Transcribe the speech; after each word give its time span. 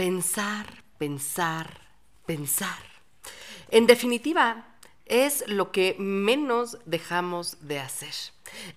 Pensar, 0.00 0.82
pensar, 0.96 1.78
pensar. 2.24 2.78
En 3.70 3.86
definitiva, 3.86 4.64
es 5.04 5.44
lo 5.46 5.72
que 5.72 5.94
menos 5.98 6.78
dejamos 6.86 7.58
de 7.68 7.80
hacer. 7.80 8.14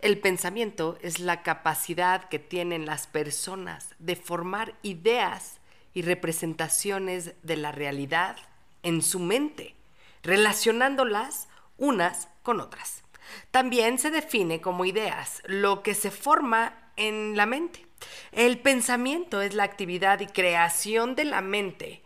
El 0.01 0.19
pensamiento 0.19 0.97
es 1.01 1.19
la 1.19 1.41
capacidad 1.41 2.27
que 2.27 2.39
tienen 2.39 2.85
las 2.85 3.07
personas 3.07 3.95
de 3.99 4.17
formar 4.17 4.75
ideas 4.81 5.61
y 5.93 6.01
representaciones 6.01 7.35
de 7.41 7.55
la 7.55 7.71
realidad 7.71 8.35
en 8.81 9.01
su 9.01 9.19
mente, 9.19 9.75
relacionándolas 10.23 11.47
unas 11.77 12.27
con 12.41 12.59
otras. 12.59 13.01
También 13.49 13.97
se 13.97 14.11
define 14.11 14.59
como 14.59 14.83
ideas 14.83 15.41
lo 15.45 15.83
que 15.83 15.95
se 15.95 16.11
forma 16.11 16.91
en 16.97 17.37
la 17.37 17.45
mente. 17.45 17.87
El 18.31 18.59
pensamiento 18.59 19.41
es 19.41 19.53
la 19.53 19.63
actividad 19.63 20.19
y 20.19 20.27
creación 20.27 21.15
de 21.15 21.25
la 21.25 21.41
mente 21.41 22.01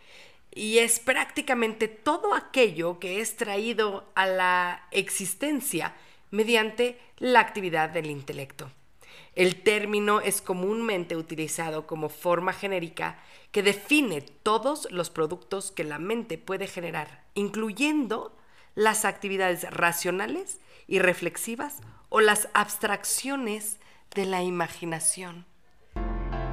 y 0.52 0.80
es 0.80 1.00
prácticamente 1.00 1.88
todo 1.88 2.34
aquello 2.34 3.00
que 3.00 3.22
es 3.22 3.38
traído 3.38 4.10
a 4.16 4.26
la 4.26 4.88
existencia 4.92 5.96
mediante 6.32 7.00
la 7.18 7.40
actividad 7.40 7.90
del 7.90 8.08
intelecto. 8.08 8.72
El 9.36 9.62
término 9.62 10.20
es 10.20 10.42
comúnmente 10.42 11.16
utilizado 11.16 11.86
como 11.86 12.10
forma 12.10 12.54
genérica 12.54 13.20
que 13.52 13.62
define 13.62 14.22
todos 14.22 14.88
los 14.92 15.12
productos 15.12 15.72
que 15.72 15.84
la 15.84 16.00
mente 16.00 16.40
puede 16.40 16.66
generar, 16.66 17.24
incluyendo 17.36 18.36
las 18.74 19.06
actividades 19.06 19.70
racionales 19.70 20.60
y 20.88 20.98
reflexivas 21.00 21.82
o 22.10 22.20
las 22.20 22.50
abstracciones 22.54 23.80
de 24.16 24.26
la 24.26 24.42
imaginación. 24.42 25.46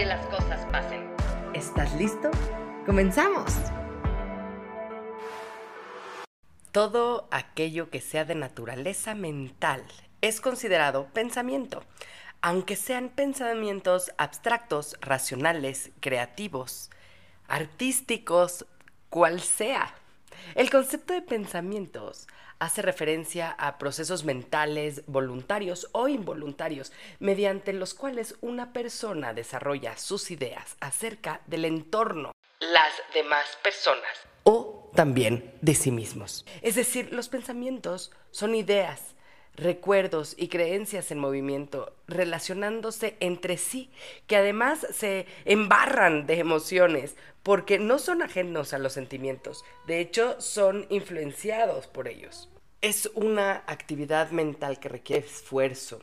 que 0.00 0.06
las 0.06 0.24
cosas 0.28 0.64
pasen. 0.72 1.14
¿Estás 1.52 1.94
listo? 1.96 2.30
¡Comenzamos! 2.86 3.54
Todo 6.72 7.28
aquello 7.30 7.90
que 7.90 8.00
sea 8.00 8.24
de 8.24 8.34
naturaleza 8.34 9.14
mental 9.14 9.84
es 10.22 10.40
considerado 10.40 11.08
pensamiento, 11.12 11.82
aunque 12.40 12.76
sean 12.76 13.10
pensamientos 13.10 14.10
abstractos, 14.16 14.96
racionales, 15.02 15.90
creativos, 16.00 16.88
artísticos, 17.46 18.64
cual 19.10 19.42
sea. 19.42 19.94
El 20.54 20.70
concepto 20.70 21.12
de 21.12 21.20
pensamientos 21.20 22.26
hace 22.60 22.82
referencia 22.82 23.50
a 23.50 23.78
procesos 23.78 24.24
mentales 24.24 25.02
voluntarios 25.06 25.88
o 25.92 26.06
involuntarios, 26.06 26.92
mediante 27.18 27.72
los 27.72 27.94
cuales 27.94 28.36
una 28.40 28.72
persona 28.72 29.34
desarrolla 29.34 29.96
sus 29.96 30.30
ideas 30.30 30.76
acerca 30.80 31.40
del 31.46 31.64
entorno, 31.64 32.32
las 32.60 32.92
demás 33.12 33.58
personas 33.62 34.10
o 34.44 34.90
también 34.94 35.54
de 35.60 35.74
sí 35.74 35.90
mismos. 35.90 36.44
Es 36.62 36.74
decir, 36.74 37.12
los 37.12 37.28
pensamientos 37.28 38.12
son 38.30 38.54
ideas, 38.54 39.14
recuerdos 39.54 40.34
y 40.36 40.48
creencias 40.48 41.10
en 41.10 41.18
movimiento, 41.18 41.94
relacionándose 42.06 43.16
entre 43.20 43.56
sí, 43.56 43.90
que 44.26 44.36
además 44.36 44.86
se 44.92 45.26
embarran 45.44 46.26
de 46.26 46.38
emociones, 46.38 47.16
porque 47.42 47.78
no 47.78 47.98
son 47.98 48.22
ajenos 48.22 48.72
a 48.72 48.78
los 48.78 48.92
sentimientos, 48.92 49.64
de 49.86 50.00
hecho 50.00 50.40
son 50.40 50.86
influenciados 50.90 51.86
por 51.86 52.08
ellos. 52.08 52.48
Es 52.82 53.10
una 53.14 53.62
actividad 53.66 54.30
mental 54.30 54.80
que 54.80 54.88
requiere 54.88 55.26
esfuerzo 55.26 56.00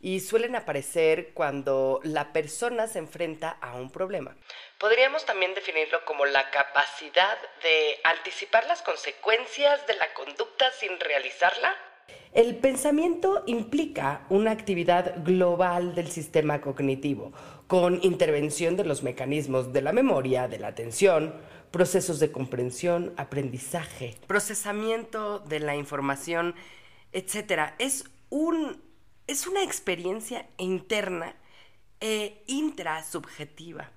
y 0.00 0.20
suelen 0.20 0.56
aparecer 0.56 1.32
cuando 1.32 2.00
la 2.02 2.32
persona 2.32 2.86
se 2.86 2.98
enfrenta 2.98 3.56
a 3.62 3.74
un 3.74 3.90
problema. 3.90 4.36
Podríamos 4.78 5.24
también 5.24 5.54
definirlo 5.54 6.04
como 6.04 6.26
la 6.26 6.50
capacidad 6.50 7.38
de 7.62 7.98
anticipar 8.04 8.66
las 8.66 8.82
consecuencias 8.82 9.86
de 9.86 9.94
la 9.94 10.12
conducta 10.14 10.70
sin 10.72 10.98
realizarla 11.00 11.74
el 12.38 12.56
pensamiento 12.56 13.42
implica 13.46 14.24
una 14.28 14.52
actividad 14.52 15.24
global 15.24 15.94
del 15.94 16.08
sistema 16.08 16.60
cognitivo, 16.60 17.32
con 17.66 17.98
intervención 18.04 18.76
de 18.76 18.84
los 18.84 19.02
mecanismos 19.02 19.72
de 19.72 19.82
la 19.82 19.92
memoria, 19.92 20.46
de 20.46 20.58
la 20.58 20.68
atención, 20.68 21.34
procesos 21.70 22.20
de 22.20 22.30
comprensión, 22.30 23.12
aprendizaje, 23.16 24.16
procesamiento 24.26 25.40
de 25.40 25.60
la 25.60 25.74
información, 25.74 26.54
etc. 27.12 27.72
Es, 27.78 28.04
un, 28.30 28.80
es 29.26 29.46
una 29.46 29.64
experiencia 29.64 30.46
interna 30.58 31.34
e 32.00 32.42
intrasubjetiva. 32.46 33.90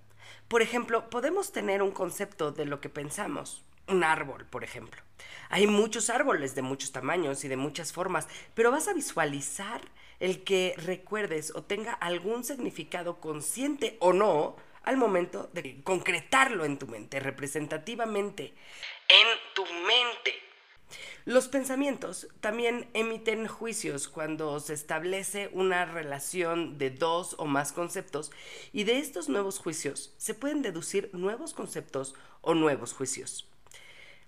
Por 0.47 0.61
ejemplo, 0.61 1.09
podemos 1.09 1.51
tener 1.51 1.83
un 1.83 1.91
concepto 1.91 2.51
de 2.51 2.66
lo 2.66 2.81
que 2.81 2.89
pensamos, 2.89 3.63
un 3.91 4.03
árbol, 4.03 4.46
por 4.46 4.63
ejemplo. 4.63 5.02
Hay 5.50 5.68
muchos 5.68 6.09
árboles 6.09 6.56
de 6.56 6.62
muchos 6.62 6.91
tamaños 6.91 7.44
y 7.44 7.47
de 7.47 7.57
muchas 7.57 7.94
formas, 7.94 8.28
pero 8.53 8.72
vas 8.72 8.88
a 8.88 8.94
visualizar 8.94 9.81
el 10.19 10.44
que 10.44 10.75
recuerdes 10.78 11.53
o 11.56 11.63
tenga 11.63 11.94
algún 11.94 12.44
significado 12.44 13.19
consciente 13.19 13.97
o 14.00 14.13
no 14.13 14.56
al 14.84 14.97
momento 14.97 15.50
de 15.53 15.84
concretarlo 15.84 16.66
en 16.66 16.78
tu 16.78 16.88
mente, 16.88 17.19
representativamente, 17.19 18.53
en 19.07 19.28
tu 19.53 19.63
mente. 19.66 20.34
Los 21.25 21.47
pensamientos 21.47 22.28
también 22.40 22.90
emiten 22.94 23.47
juicios 23.47 24.08
cuando 24.08 24.59
se 24.59 24.73
establece 24.73 25.50
una 25.53 25.85
relación 25.85 26.78
de 26.78 26.90
dos 26.90 27.35
o 27.38 27.46
más 27.46 27.72
conceptos 27.72 28.31
y 28.73 28.85
de 28.85 28.97
estos 28.97 29.29
nuevos 29.29 29.59
juicios 29.59 30.13
se 30.18 30.34
pueden 30.34 30.62
deducir 30.62 31.09
nuevos 31.13 31.53
conceptos 31.53 32.16
o 32.41 32.56
nuevos 32.56 32.94
juicios. 32.94 33.50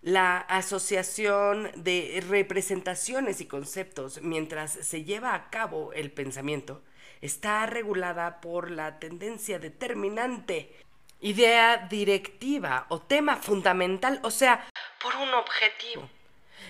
La 0.04 0.40
asociación 0.40 1.72
de 1.78 2.22
representaciones 2.28 3.40
y 3.40 3.46
conceptos 3.46 4.22
mientras 4.22 4.74
se 4.74 5.06
lleva 5.06 5.34
a 5.34 5.50
cabo 5.50 5.94
el 5.94 6.12
pensamiento 6.12 6.84
está 7.22 7.66
regulada 7.68 8.42
por 8.42 8.70
la 8.70 9.00
tendencia 9.00 9.60
determinante, 9.60 10.76
idea 11.22 11.88
directiva 11.90 12.86
o 12.90 13.00
tema 13.00 13.38
fundamental, 13.38 14.20
o 14.24 14.32
sea, 14.32 14.68
por 15.02 15.16
un 15.16 15.34
objetivo. 15.36 16.10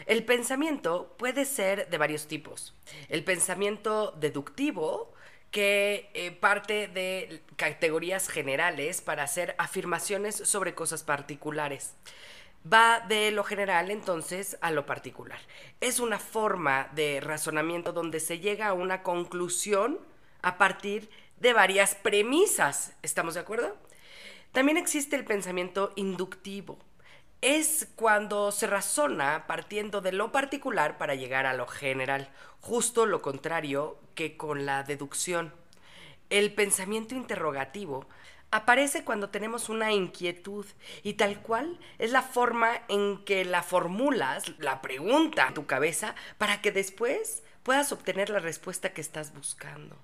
El 0.05 0.23
pensamiento 0.25 1.15
puede 1.17 1.45
ser 1.45 1.89
de 1.89 1.97
varios 1.97 2.27
tipos. 2.27 2.75
El 3.09 3.23
pensamiento 3.23 4.11
deductivo, 4.11 5.11
que 5.49 6.11
eh, 6.13 6.29
parte 6.29 6.87
de 6.87 7.41
categorías 7.55 8.29
generales 8.29 9.01
para 9.01 9.23
hacer 9.23 9.55
afirmaciones 9.57 10.35
sobre 10.35 10.75
cosas 10.75 11.01
particulares 11.01 11.95
va 12.71 13.01
de 13.01 13.31
lo 13.31 13.43
general 13.43 13.91
entonces 13.91 14.57
a 14.61 14.71
lo 14.71 14.85
particular. 14.85 15.39
Es 15.81 15.99
una 15.99 16.19
forma 16.19 16.89
de 16.93 17.19
razonamiento 17.19 17.91
donde 17.91 18.19
se 18.19 18.39
llega 18.39 18.67
a 18.67 18.73
una 18.73 19.03
conclusión 19.03 19.99
a 20.41 20.57
partir 20.57 21.09
de 21.37 21.53
varias 21.53 21.95
premisas. 21.95 22.93
¿Estamos 23.01 23.33
de 23.33 23.41
acuerdo? 23.41 23.75
También 24.51 24.77
existe 24.77 25.15
el 25.15 25.25
pensamiento 25.25 25.91
inductivo. 25.95 26.77
Es 27.41 27.89
cuando 27.95 28.51
se 28.51 28.67
razona 28.67 29.45
partiendo 29.47 29.99
de 29.99 30.13
lo 30.13 30.31
particular 30.31 30.97
para 30.97 31.15
llegar 31.15 31.45
a 31.45 31.53
lo 31.53 31.67
general, 31.67 32.29
justo 32.61 33.05
lo 33.05 33.21
contrario 33.21 33.99
que 34.15 34.37
con 34.37 34.65
la 34.65 34.83
deducción. 34.83 35.53
El 36.29 36.53
pensamiento 36.53 37.15
interrogativo 37.15 38.07
aparece 38.53 39.03
cuando 39.03 39.29
tenemos 39.29 39.67
una 39.67 39.91
inquietud 39.91 40.67
y 41.01 41.13
tal 41.13 41.41
cual 41.41 41.79
es 41.97 42.11
la 42.11 42.21
forma 42.21 42.83
en 42.87 43.25
que 43.25 43.45
la 43.45 43.63
formulas, 43.63 44.43
la 44.59 44.79
pregunta 44.79 45.47
en 45.47 45.55
tu 45.55 45.65
cabeza, 45.65 46.13
para 46.37 46.61
que 46.61 46.71
después 46.71 47.41
puedas 47.63 47.91
obtener 47.91 48.29
la 48.29 48.37
respuesta 48.37 48.93
que 48.93 49.01
estás 49.01 49.33
buscando. 49.33 49.97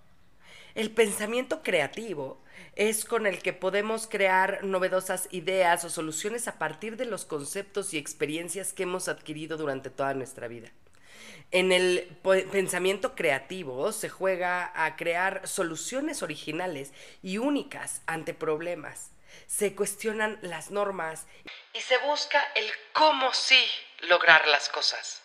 El 0.73 0.89
pensamiento 0.89 1.61
creativo 1.61 2.41
es 2.75 3.05
con 3.05 3.27
el 3.27 3.39
que 3.43 3.53
podemos 3.53 4.07
crear 4.07 4.63
novedosas 4.63 5.27
ideas 5.29 5.85
o 5.85 5.91
soluciones 5.91 6.47
a 6.47 6.57
partir 6.57 6.97
de 6.97 7.05
los 7.05 7.25
conceptos 7.25 7.93
y 7.93 7.99
experiencias 7.99 8.73
que 8.73 8.83
hemos 8.83 9.07
adquirido 9.09 9.57
durante 9.57 9.91
toda 9.91 10.15
nuestra 10.15 10.47
vida. 10.47 10.71
En 11.51 11.71
el 11.71 12.19
pensamiento 12.51 13.15
creativo 13.15 13.91
se 13.91 14.07
juega 14.07 14.71
a 14.75 14.95
crear 14.95 15.47
soluciones 15.47 16.21
originales 16.21 16.93
y 17.23 17.39
únicas 17.39 18.03
ante 18.05 18.35
problemas. 18.35 19.11
Se 19.47 19.73
cuestionan 19.73 20.37
las 20.43 20.69
normas 20.69 21.25
y 21.73 21.79
se 21.79 21.97
busca 22.05 22.39
el 22.55 22.67
cómo 22.93 23.33
sí 23.33 23.63
lograr 24.01 24.47
las 24.47 24.69
cosas. 24.69 25.23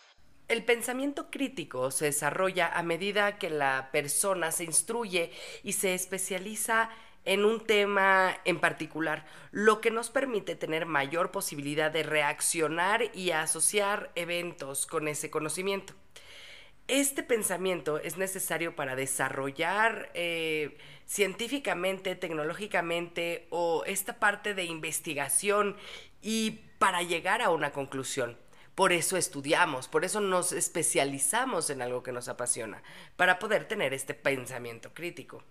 El 0.48 0.64
pensamiento 0.64 1.30
crítico 1.30 1.90
se 1.90 2.06
desarrolla 2.06 2.68
a 2.68 2.82
medida 2.82 3.38
que 3.38 3.50
la 3.50 3.90
persona 3.92 4.50
se 4.50 4.64
instruye 4.64 5.30
y 5.62 5.74
se 5.74 5.92
especializa 5.92 6.88
en 7.26 7.44
un 7.44 7.66
tema 7.66 8.38
en 8.46 8.60
particular, 8.60 9.26
lo 9.50 9.82
que 9.82 9.90
nos 9.90 10.08
permite 10.08 10.56
tener 10.56 10.86
mayor 10.86 11.30
posibilidad 11.30 11.90
de 11.90 12.02
reaccionar 12.02 13.10
y 13.14 13.30
asociar 13.30 14.10
eventos 14.14 14.86
con 14.86 15.08
ese 15.08 15.30
conocimiento. 15.30 15.94
Este 16.86 17.22
pensamiento 17.22 17.98
es 17.98 18.19
necesario 18.19 18.76
para 18.76 18.94
desarrollar 18.94 20.10
eh, 20.12 20.76
científicamente, 21.06 22.14
tecnológicamente 22.14 23.46
o 23.48 23.84
esta 23.86 24.19
parte 24.20 24.52
de 24.52 24.64
investigación 24.64 25.76
y 26.20 26.60
para 26.78 27.02
llegar 27.02 27.40
a 27.40 27.48
una 27.48 27.72
conclusión. 27.72 28.36
Por 28.75 28.92
eso 28.92 29.16
estudiamos, 29.16 29.88
por 29.88 30.04
eso 30.04 30.20
nos 30.20 30.52
especializamos 30.52 31.70
en 31.70 31.81
algo 31.81 32.02
que 32.02 32.12
nos 32.12 32.28
apasiona, 32.28 32.82
para 33.16 33.38
poder 33.38 33.66
tener 33.66 33.94
este 33.94 34.12
pensamiento 34.12 34.92
crítico. 34.92 35.42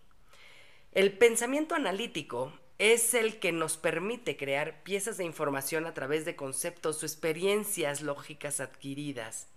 El 0.91 1.17
pensamiento 1.17 1.73
analítico 1.73 2.53
es 2.77 3.15
el 3.15 3.39
que 3.39 3.51
nos 3.51 3.77
permite 3.77 4.37
crear 4.37 4.83
piezas 4.83 5.17
de 5.17 5.23
información 5.23 5.87
a 5.87 5.95
través 5.95 6.25
de 6.25 6.35
conceptos 6.35 7.01
o 7.01 7.05
experiencias 7.07 8.01
lógicas 8.01 8.59
adquiridas. 8.59 9.52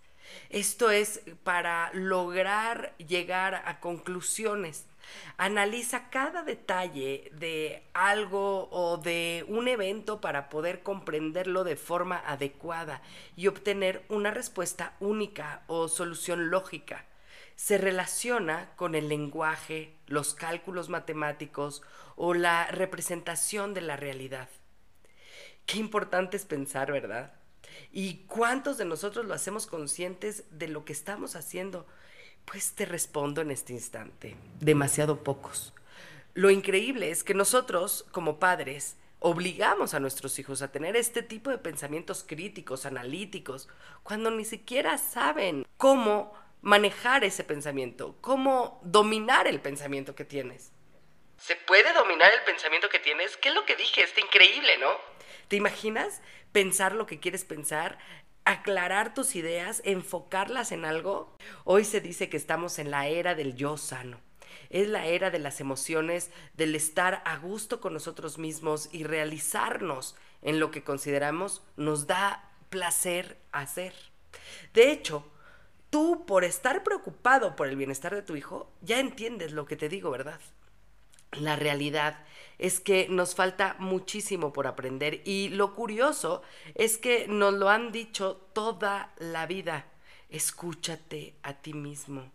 Esto 0.50 0.90
es 0.90 1.22
para 1.44 1.90
lograr 1.92 2.94
llegar 2.98 3.54
a 3.54 3.80
conclusiones. 3.80 4.86
Analiza 5.36 6.10
cada 6.10 6.42
detalle 6.42 7.30
de 7.34 7.82
algo 7.92 8.68
o 8.70 8.96
de 8.96 9.44
un 9.48 9.68
evento 9.68 10.20
para 10.20 10.48
poder 10.48 10.82
comprenderlo 10.82 11.64
de 11.64 11.76
forma 11.76 12.18
adecuada 12.26 13.02
y 13.36 13.46
obtener 13.46 14.04
una 14.08 14.30
respuesta 14.30 14.94
única 15.00 15.62
o 15.66 15.88
solución 15.88 16.50
lógica. 16.50 17.04
Se 17.54 17.78
relaciona 17.78 18.70
con 18.76 18.94
el 18.94 19.08
lenguaje, 19.08 19.94
los 20.06 20.34
cálculos 20.34 20.88
matemáticos 20.88 21.82
o 22.16 22.34
la 22.34 22.66
representación 22.66 23.74
de 23.74 23.80
la 23.80 23.96
realidad. 23.96 24.48
Qué 25.64 25.78
importante 25.78 26.36
es 26.36 26.44
pensar, 26.44 26.92
¿verdad? 26.92 27.32
¿Y 27.92 28.24
cuántos 28.26 28.78
de 28.78 28.84
nosotros 28.84 29.26
lo 29.26 29.34
hacemos 29.34 29.66
conscientes 29.66 30.44
de 30.50 30.68
lo 30.68 30.84
que 30.84 30.92
estamos 30.92 31.36
haciendo? 31.36 31.86
Pues 32.44 32.72
te 32.72 32.84
respondo 32.84 33.40
en 33.40 33.50
este 33.50 33.72
instante, 33.72 34.36
demasiado 34.60 35.22
pocos. 35.22 35.74
Lo 36.34 36.50
increíble 36.50 37.10
es 37.10 37.24
que 37.24 37.34
nosotros, 37.34 38.06
como 38.12 38.38
padres, 38.38 38.96
obligamos 39.18 39.94
a 39.94 40.00
nuestros 40.00 40.38
hijos 40.38 40.62
a 40.62 40.70
tener 40.70 40.96
este 40.96 41.22
tipo 41.22 41.50
de 41.50 41.58
pensamientos 41.58 42.24
críticos, 42.26 42.86
analíticos, 42.86 43.68
cuando 44.02 44.30
ni 44.30 44.44
siquiera 44.44 44.98
saben 44.98 45.66
cómo 45.76 46.32
manejar 46.60 47.24
ese 47.24 47.44
pensamiento, 47.44 48.16
cómo 48.20 48.80
dominar 48.84 49.46
el 49.46 49.60
pensamiento 49.60 50.14
que 50.14 50.24
tienes. 50.24 50.72
¿Se 51.38 51.56
puede 51.56 51.92
dominar 51.92 52.32
el 52.32 52.42
pensamiento 52.44 52.88
que 52.88 52.98
tienes? 52.98 53.36
¿Qué 53.36 53.50
es 53.50 53.54
lo 53.54 53.64
que 53.64 53.76
dije? 53.76 54.02
Está 54.02 54.20
increíble, 54.20 54.78
¿no? 54.78 54.90
¿Te 55.48 55.56
imaginas 55.56 56.20
pensar 56.56 56.94
lo 56.94 57.04
que 57.04 57.20
quieres 57.20 57.44
pensar, 57.44 57.98
aclarar 58.46 59.12
tus 59.12 59.36
ideas, 59.36 59.82
enfocarlas 59.84 60.72
en 60.72 60.86
algo. 60.86 61.36
Hoy 61.64 61.84
se 61.84 62.00
dice 62.00 62.30
que 62.30 62.38
estamos 62.38 62.78
en 62.78 62.90
la 62.90 63.08
era 63.08 63.34
del 63.34 63.56
yo 63.56 63.76
sano. 63.76 64.20
Es 64.70 64.88
la 64.88 65.04
era 65.04 65.30
de 65.30 65.38
las 65.38 65.60
emociones, 65.60 66.30
del 66.54 66.74
estar 66.74 67.20
a 67.26 67.36
gusto 67.36 67.82
con 67.82 67.92
nosotros 67.92 68.38
mismos 68.38 68.88
y 68.90 69.04
realizarnos 69.04 70.16
en 70.40 70.58
lo 70.58 70.70
que 70.70 70.82
consideramos 70.82 71.62
nos 71.76 72.06
da 72.06 72.50
placer 72.70 73.36
hacer. 73.52 73.92
De 74.72 74.90
hecho, 74.90 75.30
tú 75.90 76.24
por 76.24 76.42
estar 76.42 76.82
preocupado 76.84 77.54
por 77.54 77.66
el 77.66 77.76
bienestar 77.76 78.14
de 78.14 78.22
tu 78.22 78.34
hijo, 78.34 78.72
ya 78.80 78.98
entiendes 78.98 79.52
lo 79.52 79.66
que 79.66 79.76
te 79.76 79.90
digo, 79.90 80.10
¿verdad? 80.10 80.40
La 81.40 81.56
realidad 81.56 82.24
es 82.58 82.80
que 82.80 83.08
nos 83.08 83.34
falta 83.34 83.76
muchísimo 83.78 84.52
por 84.52 84.66
aprender 84.66 85.22
y 85.24 85.50
lo 85.50 85.74
curioso 85.74 86.42
es 86.74 86.98
que 86.98 87.26
nos 87.28 87.54
lo 87.54 87.68
han 87.68 87.92
dicho 87.92 88.36
toda 88.52 89.12
la 89.18 89.46
vida. 89.46 89.86
Escúchate 90.30 91.34
a 91.42 91.54
ti 91.54 91.74
mismo. 91.74 92.30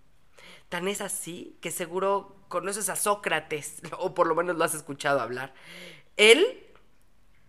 Tan 0.70 0.88
es 0.88 1.02
así 1.02 1.58
que 1.62 1.72
seguro 1.72 2.36
conoces 2.48 2.90
a 2.90 2.96
Sócrates, 2.96 3.82
o 3.98 4.14
por 4.14 4.28
lo 4.28 4.36
menos 4.36 4.56
lo 4.56 4.64
has 4.64 4.76
escuchado 4.76 5.20
hablar. 5.20 5.54
Él 6.18 6.68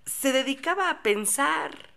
se 0.06 0.32
dedicaba 0.32 0.90
a 0.90 1.02
pensar. 1.02 1.90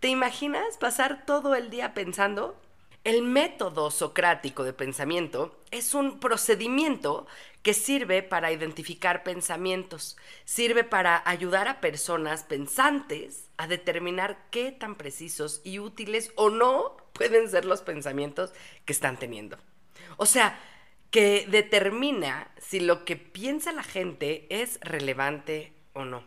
¿Te 0.00 0.08
imaginas 0.08 0.78
pasar 0.78 1.24
todo 1.26 1.54
el 1.54 1.70
día 1.70 1.94
pensando? 1.94 2.60
El 3.04 3.22
método 3.22 3.90
socrático 3.90 4.62
de 4.64 4.72
pensamiento 4.72 5.60
es 5.70 5.94
un 5.94 6.20
procedimiento 6.20 7.26
que 7.62 7.74
sirve 7.74 8.22
para 8.22 8.50
identificar 8.50 9.22
pensamientos, 9.22 10.16
sirve 10.44 10.84
para 10.84 11.22
ayudar 11.24 11.68
a 11.68 11.80
personas 11.80 12.42
pensantes 12.42 13.48
a 13.56 13.68
determinar 13.68 14.48
qué 14.50 14.72
tan 14.72 14.96
precisos 14.96 15.60
y 15.64 15.78
útiles 15.78 16.32
o 16.34 16.50
no 16.50 16.96
pueden 17.12 17.48
ser 17.48 17.64
los 17.64 17.82
pensamientos 17.82 18.52
que 18.84 18.92
están 18.92 19.16
teniendo. 19.16 19.58
O 20.16 20.26
sea, 20.26 20.58
que 21.12 21.46
determina 21.48 22.50
si 22.58 22.80
lo 22.80 23.04
que 23.04 23.16
piensa 23.16 23.70
la 23.72 23.82
gente 23.82 24.46
es 24.48 24.80
relevante 24.80 25.72
o 25.92 26.04
no. 26.04 26.24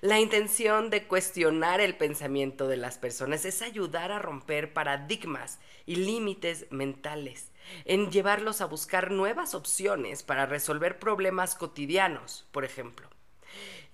La 0.00 0.20
intención 0.20 0.90
de 0.90 1.06
cuestionar 1.06 1.80
el 1.80 1.96
pensamiento 1.96 2.66
de 2.66 2.76
las 2.76 2.98
personas 2.98 3.44
es 3.44 3.62
ayudar 3.62 4.10
a 4.10 4.18
romper 4.18 4.72
paradigmas 4.72 5.58
y 5.86 5.96
límites 5.96 6.66
mentales, 6.70 7.51
en 7.84 8.10
llevarlos 8.10 8.60
a 8.60 8.66
buscar 8.66 9.10
nuevas 9.10 9.54
opciones 9.54 10.22
para 10.22 10.46
resolver 10.46 10.98
problemas 10.98 11.54
cotidianos, 11.54 12.46
por 12.52 12.64
ejemplo. 12.64 13.08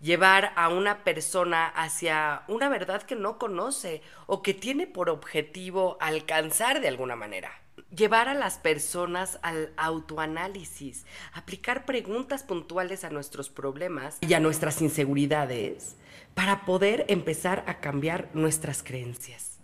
Llevar 0.00 0.52
a 0.54 0.68
una 0.68 1.02
persona 1.02 1.66
hacia 1.66 2.42
una 2.46 2.68
verdad 2.68 3.02
que 3.02 3.16
no 3.16 3.38
conoce 3.38 4.02
o 4.26 4.42
que 4.42 4.54
tiene 4.54 4.86
por 4.86 5.10
objetivo 5.10 5.96
alcanzar 6.00 6.80
de 6.80 6.88
alguna 6.88 7.16
manera 7.16 7.50
llevar 7.94 8.28
a 8.28 8.34
las 8.34 8.58
personas 8.58 9.38
al 9.42 9.72
autoanálisis, 9.76 11.06
aplicar 11.32 11.84
preguntas 11.84 12.42
puntuales 12.42 13.04
a 13.04 13.10
nuestros 13.10 13.50
problemas 13.50 14.18
y 14.20 14.34
a 14.34 14.40
nuestras 14.40 14.82
inseguridades 14.82 15.96
para 16.34 16.64
poder 16.64 17.04
empezar 17.08 17.64
a 17.66 17.80
cambiar 17.80 18.28
nuestras 18.34 18.82
creencias. 18.82 19.58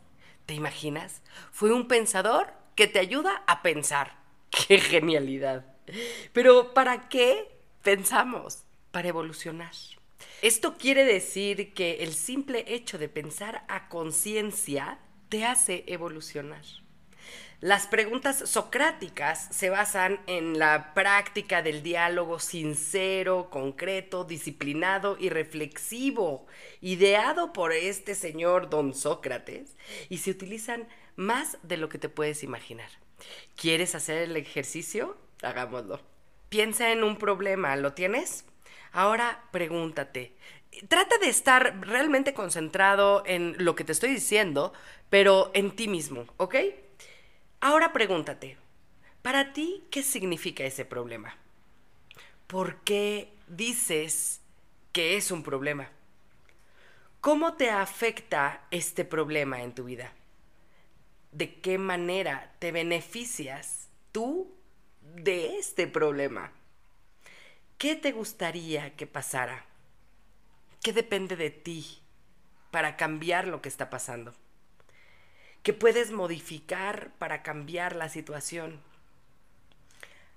¿Te 0.46 0.54
imaginas? 0.54 1.22
Fue 1.52 1.72
un 1.72 1.88
pensador 1.88 2.52
que 2.74 2.86
te 2.86 2.98
ayuda 2.98 3.42
a 3.46 3.62
pensar. 3.62 4.16
¡Qué 4.50 4.78
genialidad! 4.78 5.64
Pero 6.32 6.72
¿para 6.74 7.08
qué 7.08 7.48
pensamos? 7.82 8.64
Para 8.90 9.08
evolucionar. 9.08 9.72
Esto 10.42 10.76
quiere 10.76 11.04
decir 11.04 11.74
que 11.74 12.02
el 12.04 12.14
simple 12.14 12.64
hecho 12.68 12.98
de 12.98 13.08
pensar 13.08 13.64
a 13.68 13.88
conciencia 13.88 14.98
te 15.28 15.44
hace 15.44 15.84
evolucionar. 15.86 16.62
Las 17.60 17.86
preguntas 17.86 18.50
socráticas 18.50 19.48
se 19.50 19.70
basan 19.70 20.20
en 20.26 20.58
la 20.58 20.92
práctica 20.92 21.62
del 21.62 21.82
diálogo 21.82 22.38
sincero, 22.38 23.48
concreto, 23.50 24.24
disciplinado 24.24 25.16
y 25.18 25.30
reflexivo, 25.30 26.46
ideado 26.82 27.54
por 27.54 27.72
este 27.72 28.14
señor 28.14 28.68
don 28.68 28.92
Sócrates, 28.92 29.76
y 30.10 30.18
se 30.18 30.30
utilizan 30.30 30.86
más 31.16 31.58
de 31.62 31.76
lo 31.76 31.88
que 31.88 31.98
te 31.98 32.08
puedes 32.08 32.42
imaginar. 32.42 32.90
¿Quieres 33.56 33.94
hacer 33.94 34.18
el 34.18 34.36
ejercicio? 34.36 35.16
Hagámoslo. 35.42 36.00
Piensa 36.48 36.92
en 36.92 37.04
un 37.04 37.16
problema, 37.16 37.76
¿lo 37.76 37.92
tienes? 37.92 38.44
Ahora 38.92 39.44
pregúntate, 39.50 40.36
trata 40.88 41.18
de 41.18 41.28
estar 41.28 41.80
realmente 41.80 42.32
concentrado 42.32 43.22
en 43.26 43.56
lo 43.58 43.74
que 43.74 43.84
te 43.84 43.92
estoy 43.92 44.10
diciendo, 44.10 44.72
pero 45.10 45.50
en 45.54 45.74
ti 45.74 45.88
mismo, 45.88 46.26
¿ok? 46.36 46.56
Ahora 47.60 47.92
pregúntate, 47.92 48.56
¿para 49.22 49.52
ti 49.52 49.84
qué 49.90 50.02
significa 50.02 50.64
ese 50.64 50.84
problema? 50.84 51.36
¿Por 52.46 52.76
qué 52.82 53.32
dices 53.48 54.40
que 54.92 55.16
es 55.16 55.30
un 55.30 55.42
problema? 55.42 55.90
¿Cómo 57.20 57.54
te 57.54 57.70
afecta 57.70 58.66
este 58.70 59.04
problema 59.04 59.62
en 59.62 59.74
tu 59.74 59.84
vida? 59.84 60.12
¿De 61.34 61.60
qué 61.60 61.76
manera 61.76 62.54
te 62.58 62.72
beneficias 62.72 63.88
tú 64.12 64.56
de 65.02 65.58
este 65.58 65.86
problema? 65.86 66.50
¿qué 67.84 67.96
te 67.96 68.12
gustaría 68.12 68.96
que 68.96 69.06
pasara? 69.06 69.66
¿Qué 70.82 70.94
depende 70.94 71.36
de 71.36 71.50
ti 71.50 72.00
para 72.70 72.96
cambiar 72.96 73.46
lo 73.46 73.60
que 73.60 73.68
está 73.68 73.90
pasando? 73.90 74.32
¿Qué 75.62 75.74
puedes 75.74 76.10
modificar 76.10 77.12
para 77.18 77.42
cambiar 77.42 77.94
la 77.94 78.08
situación? 78.08 78.80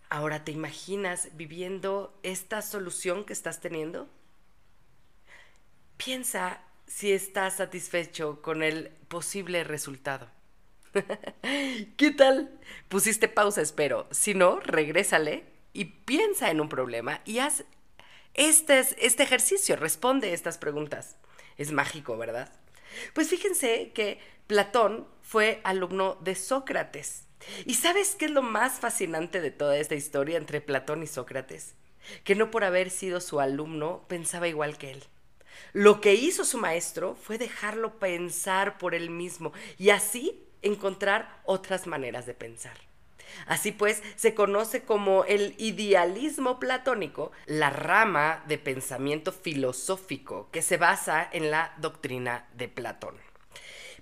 Ahora, 0.09 0.43
¿te 0.43 0.51
imaginas 0.51 1.29
viviendo 1.37 2.19
esta 2.21 2.61
solución 2.61 3.23
que 3.23 3.31
estás 3.31 3.61
teniendo? 3.61 4.09
Piensa 5.95 6.61
si 6.85 7.13
estás 7.13 7.55
satisfecho 7.55 8.41
con 8.41 8.61
el 8.61 8.89
posible 9.07 9.63
resultado. 9.63 10.29
¿Qué 11.97 12.11
tal? 12.11 12.51
Pusiste 12.87 13.27
pausa, 13.27 13.61
espero. 13.61 14.07
Si 14.11 14.33
no, 14.33 14.59
regrésale 14.59 15.45
y 15.73 15.85
piensa 15.85 16.49
en 16.49 16.61
un 16.61 16.69
problema 16.69 17.21
y 17.25 17.39
haz 17.39 17.63
este, 18.33 18.79
este 18.79 19.23
ejercicio, 19.23 19.75
responde 19.75 20.33
estas 20.33 20.57
preguntas. 20.57 21.17
Es 21.57 21.71
mágico, 21.71 22.17
¿verdad? 22.17 22.51
Pues 23.13 23.29
fíjense 23.29 23.91
que 23.93 24.19
Platón 24.47 25.07
fue 25.21 25.61
alumno 25.63 26.17
de 26.21 26.35
Sócrates. 26.35 27.25
¿Y 27.65 27.75
sabes 27.75 28.15
qué 28.15 28.25
es 28.25 28.31
lo 28.31 28.41
más 28.41 28.79
fascinante 28.79 29.41
de 29.41 29.51
toda 29.51 29.77
esta 29.77 29.95
historia 29.95 30.37
entre 30.37 30.61
Platón 30.61 31.03
y 31.03 31.07
Sócrates? 31.07 31.75
Que 32.23 32.35
no 32.35 32.51
por 32.51 32.63
haber 32.63 32.89
sido 32.89 33.21
su 33.21 33.39
alumno 33.39 34.05
pensaba 34.07 34.47
igual 34.47 34.77
que 34.77 34.91
él. 34.91 35.03
Lo 35.73 36.01
que 36.01 36.13
hizo 36.13 36.45
su 36.45 36.57
maestro 36.57 37.15
fue 37.15 37.37
dejarlo 37.37 37.99
pensar 37.99 38.77
por 38.77 38.95
él 38.95 39.09
mismo 39.09 39.51
y 39.77 39.89
así 39.89 40.46
encontrar 40.61 41.41
otras 41.45 41.87
maneras 41.87 42.25
de 42.25 42.33
pensar. 42.33 42.77
Así 43.45 43.71
pues, 43.71 44.01
se 44.15 44.33
conoce 44.33 44.83
como 44.83 45.25
el 45.25 45.55
idealismo 45.57 46.59
platónico, 46.59 47.31
la 47.45 47.69
rama 47.69 48.43
de 48.47 48.57
pensamiento 48.57 49.31
filosófico 49.31 50.49
que 50.51 50.61
se 50.61 50.77
basa 50.77 51.27
en 51.31 51.51
la 51.51 51.73
doctrina 51.77 52.47
de 52.53 52.67
Platón. 52.67 53.15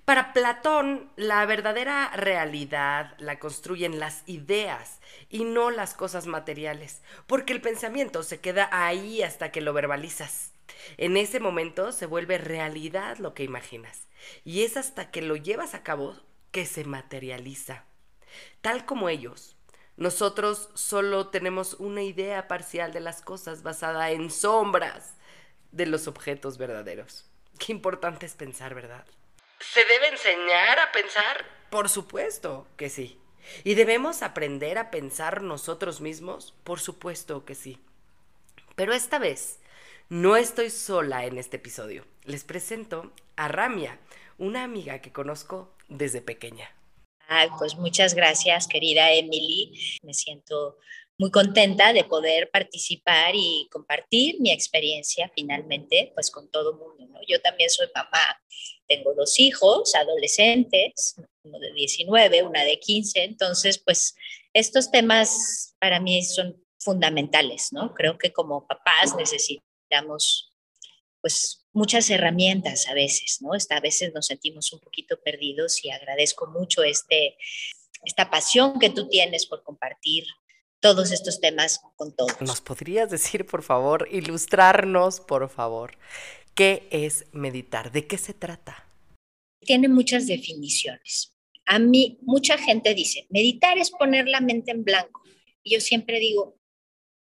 Para 0.06 0.34
Platón, 0.34 1.10
la 1.16 1.44
verdadera 1.48 2.12
realidad 2.16 3.16
la 3.18 3.40
construyen 3.40 4.00
las 4.00 4.22
ideas 4.28 5.00
y 5.30 5.46
no 5.46 5.72
las 5.72 5.96
cosas 5.96 6.28
materiales, 6.28 7.02
porque 7.26 7.54
el 7.54 7.62
pensamiento 7.62 8.22
se 8.22 8.40
queda 8.40 8.70
ahí 8.72 9.24
hasta 9.24 9.52
que 9.52 9.62
lo 9.62 9.74
verbalizas. 9.74 10.52
En 10.98 11.18
ese 11.18 11.40
momento 11.40 11.92
se 11.92 12.06
vuelve 12.06 12.38
realidad 12.38 13.18
lo 13.18 13.34
que 13.34 13.44
imaginas, 13.44 14.08
y 14.44 14.64
es 14.64 14.78
hasta 14.78 15.10
que 15.10 15.24
lo 15.24 15.36
llevas 15.36 15.74
a 15.74 15.82
cabo 15.82 16.16
que 16.56 16.66
se 16.66 16.86
materializa. 16.86 17.84
Tal 18.62 18.86
como 18.86 19.10
ellos, 19.10 19.58
nosotros 19.98 20.70
solo 20.74 21.28
tenemos 21.28 21.74
una 21.74 22.02
idea 22.02 22.48
parcial 22.48 22.94
de 22.94 23.02
las 23.02 23.22
cosas 23.22 23.62
basada 23.62 24.12
en 24.12 24.32
sombras 24.32 25.16
de 25.74 25.86
los 25.86 26.08
objetos 26.08 26.58
verdaderos. 26.58 27.30
Qué 27.60 27.74
importante 27.74 28.26
es 28.26 28.36
pensar, 28.36 28.74
¿verdad? 28.74 29.06
¿Se 29.60 29.84
debe 29.84 30.08
enseñar 30.08 30.80
a 30.80 30.94
pensar? 30.94 31.46
Por 31.70 31.90
supuesto 31.90 32.70
que 32.78 32.90
sí. 32.90 33.20
¿Y 33.66 33.74
debemos 33.74 34.22
aprender 34.22 34.78
a 34.78 34.92
pensar 34.92 35.42
nosotros 35.42 36.00
mismos? 36.00 36.56
Por 36.64 36.80
supuesto 36.80 37.44
que 37.44 37.56
sí. 37.56 37.84
Pero 38.78 38.94
esta 38.94 39.20
vez 39.20 39.60
no 40.08 40.38
estoy 40.38 40.70
sola 40.70 41.26
en 41.26 41.38
este 41.38 41.58
episodio. 41.58 42.06
Les 42.24 42.46
presento 42.46 43.12
a 43.36 43.50
Ramia, 43.50 44.00
una 44.38 44.64
amiga 44.64 45.00
que 45.00 45.12
conozco 45.12 45.75
desde 45.90 46.22
pequeña. 46.22 46.70
pues 47.58 47.76
muchas 47.76 48.14
gracias, 48.14 48.68
querida 48.68 49.12
Emily. 49.12 50.00
Me 50.04 50.14
siento 50.14 50.78
muy 51.18 51.32
contenta 51.32 51.94
de 51.94 52.04
poder 52.04 52.50
participar 52.52 53.34
y 53.36 53.68
compartir 53.72 54.40
mi 54.42 54.52
experiencia 54.52 55.32
finalmente, 55.34 56.12
pues 56.14 56.30
con 56.30 56.50
todo 56.50 56.72
el 56.72 56.78
mundo. 56.78 57.20
Yo 57.28 57.42
también 57.42 57.70
soy 57.70 57.88
mamá, 57.96 58.42
tengo 58.88 59.14
dos 59.14 59.40
hijos 59.40 59.96
adolescentes, 59.96 61.16
uno 61.44 61.60
de 61.60 61.74
19, 61.74 62.44
una 62.44 62.64
de 62.64 62.80
15, 62.80 63.24
entonces 63.24 63.82
pues 63.84 64.16
estos 64.54 64.92
temas 64.92 65.76
para 65.80 66.00
mí 66.00 66.24
son 66.24 66.62
fundamentales, 66.80 67.70
¿no? 67.72 67.94
Creo 67.94 68.18
que 68.18 68.32
como 68.32 68.68
papás 68.68 69.16
necesitamos 69.16 70.52
pues 71.22 71.65
muchas 71.76 72.10
herramientas 72.10 72.88
a 72.88 72.94
veces, 72.94 73.42
¿no? 73.42 73.52
a 73.52 73.80
veces 73.82 74.14
nos 74.14 74.28
sentimos 74.28 74.72
un 74.72 74.80
poquito 74.80 75.20
perdidos 75.22 75.84
y 75.84 75.92
agradezco 75.92 76.48
mucho 76.48 76.84
este, 76.84 77.38
esta 78.04 78.30
pasión 78.30 78.80
que 78.80 78.90
tú 78.90 79.10
tienes 79.10 79.46
por 79.46 79.62
compartir 79.62 80.24
todos 80.80 81.12
estos 81.12 81.42
temas 81.42 81.82
con 81.98 82.16
todos. 82.16 82.40
¿Nos 82.42 82.62
podrías 82.62 83.10
decir, 83.10 83.46
por 83.46 83.62
favor, 83.62 84.08
ilustrarnos, 84.10 85.20
por 85.20 85.50
favor, 85.50 85.98
qué 86.54 86.88
es 86.92 87.26
meditar? 87.34 87.92
¿De 87.92 88.08
qué 88.08 88.18
se 88.18 88.34
trata? 88.34 88.88
Tiene 89.60 89.90
muchas 89.90 90.28
definiciones. 90.28 91.34
A 91.66 91.80
mí, 91.80 92.20
mucha 92.22 92.58
gente 92.58 92.94
dice, 92.94 93.28
meditar 93.30 93.78
es 93.78 93.92
poner 93.92 94.28
la 94.28 94.40
mente 94.40 94.72
en 94.72 94.84
blanco. 94.84 95.24
Y 95.64 95.74
yo 95.74 95.82
siempre 95.82 96.20
digo, 96.20 96.56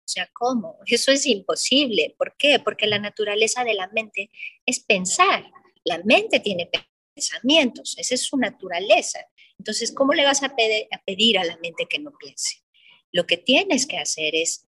o 0.06 0.08
sea, 0.08 0.30
¿cómo? 0.34 0.78
Eso 0.86 1.12
es 1.12 1.26
imposible. 1.26 2.14
¿Por 2.16 2.36
qué? 2.38 2.60
Porque 2.60 2.86
la 2.86 3.00
naturaleza 3.00 3.64
de 3.64 3.74
la 3.74 3.88
mente 3.88 4.30
es 4.64 4.80
pensar. 4.80 5.52
La 5.84 5.98
mente 6.04 6.40
tiene 6.40 6.70
pensamientos, 7.16 7.96
esa 7.98 8.14
es 8.14 8.24
su 8.24 8.38
naturaleza. 8.38 9.20
Entonces, 9.58 9.92
¿cómo 9.92 10.14
le 10.14 10.24
vas 10.24 10.44
a, 10.44 10.56
pedir 10.56 11.40
a 11.40 11.44
la 11.44 11.58
mente 11.58 11.88
que 11.90 11.98
no 11.98 12.12
piense? 12.20 12.64
Lo 13.12 13.26
que 13.26 13.38
tienes 13.38 13.88
que 13.88 13.98
hacer 13.98 14.36
es 14.36 14.68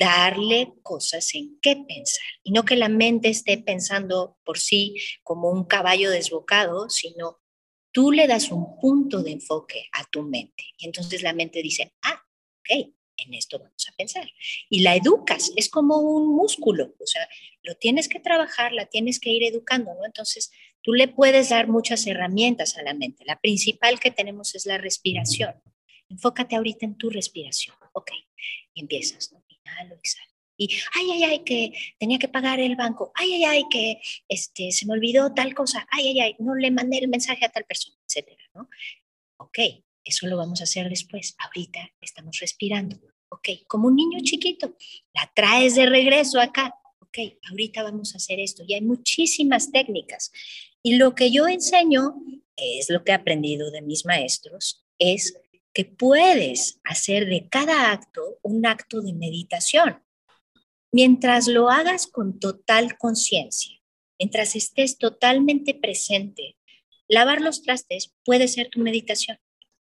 darle 0.00 0.72
cosas 0.82 1.32
en 1.36 1.60
qué 1.60 1.76
pensar 1.76 2.24
y 2.42 2.50
no 2.50 2.64
que 2.64 2.74
la 2.74 2.88
mente 2.88 3.28
esté 3.28 3.58
pensando 3.58 4.36
por 4.44 4.58
sí 4.58 4.96
como 5.22 5.50
un 5.50 5.64
caballo 5.64 6.10
desbocado, 6.10 6.90
sino 6.90 7.40
tú 7.92 8.10
le 8.10 8.26
das 8.26 8.50
un 8.50 8.80
punto 8.80 9.22
de 9.22 9.30
enfoque 9.30 9.86
a 9.92 10.04
tu 10.10 10.22
mente 10.22 10.64
y 10.78 10.86
entonces 10.86 11.22
la 11.22 11.32
mente 11.32 11.62
dice, 11.62 11.94
ah, 12.02 12.20
ok, 12.58 12.94
en 13.16 13.34
esto 13.34 13.58
vamos 13.58 13.86
a 13.88 13.96
pensar. 13.96 14.30
Y 14.68 14.80
la 14.80 14.96
educas, 14.96 15.52
es 15.56 15.68
como 15.68 15.98
un 15.98 16.34
músculo, 16.34 16.94
o 16.98 17.06
sea, 17.06 17.28
lo 17.62 17.74
tienes 17.76 18.08
que 18.08 18.20
trabajar, 18.20 18.72
la 18.72 18.86
tienes 18.86 19.20
que 19.20 19.30
ir 19.30 19.44
educando, 19.44 19.94
¿no? 19.94 20.04
Entonces, 20.04 20.50
tú 20.82 20.92
le 20.92 21.08
puedes 21.08 21.48
dar 21.48 21.68
muchas 21.68 22.06
herramientas 22.06 22.76
a 22.76 22.82
la 22.82 22.94
mente. 22.94 23.24
La 23.26 23.40
principal 23.40 24.00
que 24.00 24.10
tenemos 24.10 24.54
es 24.54 24.66
la 24.66 24.78
respiración. 24.78 25.54
Enfócate 26.08 26.56
ahorita 26.56 26.86
en 26.86 26.96
tu 26.96 27.10
respiración, 27.10 27.76
ok. 27.92 28.10
Y 28.74 28.80
empiezas, 28.80 29.32
¿no? 29.32 29.42
Inhalo, 29.48 29.96
exhalo. 29.96 30.34
Y, 30.56 30.68
ay, 30.94 31.10
ay, 31.12 31.24
ay, 31.24 31.38
que 31.44 31.72
tenía 31.98 32.18
que 32.18 32.28
pagar 32.28 32.60
el 32.60 32.76
banco. 32.76 33.10
Ay, 33.14 33.34
ay, 33.34 33.44
ay, 33.44 33.64
que 33.70 34.00
este, 34.28 34.70
se 34.70 34.86
me 34.86 34.92
olvidó 34.92 35.34
tal 35.34 35.54
cosa. 35.54 35.86
Ay, 35.90 36.08
ay, 36.08 36.20
ay, 36.20 36.36
no 36.38 36.54
le 36.54 36.70
mandé 36.70 36.98
el 36.98 37.08
mensaje 37.08 37.44
a 37.44 37.48
tal 37.48 37.64
persona, 37.64 37.96
etcétera, 38.06 38.42
¿no? 38.54 38.68
Ok, 39.38 39.58
eso 40.04 40.26
lo 40.26 40.36
vamos 40.36 40.60
a 40.60 40.64
hacer 40.64 40.88
después. 40.88 41.34
Ahorita 41.38 41.90
estamos 42.00 42.38
respirando. 42.40 42.98
Ok, 43.30 43.48
como 43.66 43.88
un 43.88 43.96
niño 43.96 44.20
chiquito, 44.22 44.76
la 45.12 45.30
traes 45.34 45.74
de 45.74 45.86
regreso 45.86 46.40
acá. 46.40 46.74
Ok, 47.00 47.18
ahorita 47.50 47.82
vamos 47.82 48.14
a 48.14 48.18
hacer 48.18 48.40
esto. 48.40 48.62
Y 48.66 48.74
hay 48.74 48.82
muchísimas 48.82 49.72
técnicas. 49.72 50.30
Y 50.82 50.96
lo 50.96 51.14
que 51.14 51.30
yo 51.30 51.48
enseño, 51.48 52.14
es 52.56 52.90
lo 52.90 53.02
que 53.02 53.12
he 53.12 53.14
aprendido 53.14 53.70
de 53.70 53.82
mis 53.82 54.04
maestros, 54.04 54.84
es 54.98 55.40
que 55.72 55.84
puedes 55.84 56.80
hacer 56.84 57.26
de 57.26 57.48
cada 57.48 57.90
acto 57.90 58.38
un 58.42 58.64
acto 58.66 59.00
de 59.00 59.12
meditación. 59.12 60.02
Mientras 60.92 61.48
lo 61.48 61.70
hagas 61.70 62.06
con 62.06 62.38
total 62.38 62.96
conciencia, 62.96 63.80
mientras 64.18 64.54
estés 64.54 64.98
totalmente 64.98 65.74
presente, 65.74 66.56
lavar 67.08 67.40
los 67.40 67.62
trastes 67.62 68.14
puede 68.24 68.46
ser 68.46 68.68
tu 68.68 68.80
meditación. 68.80 69.38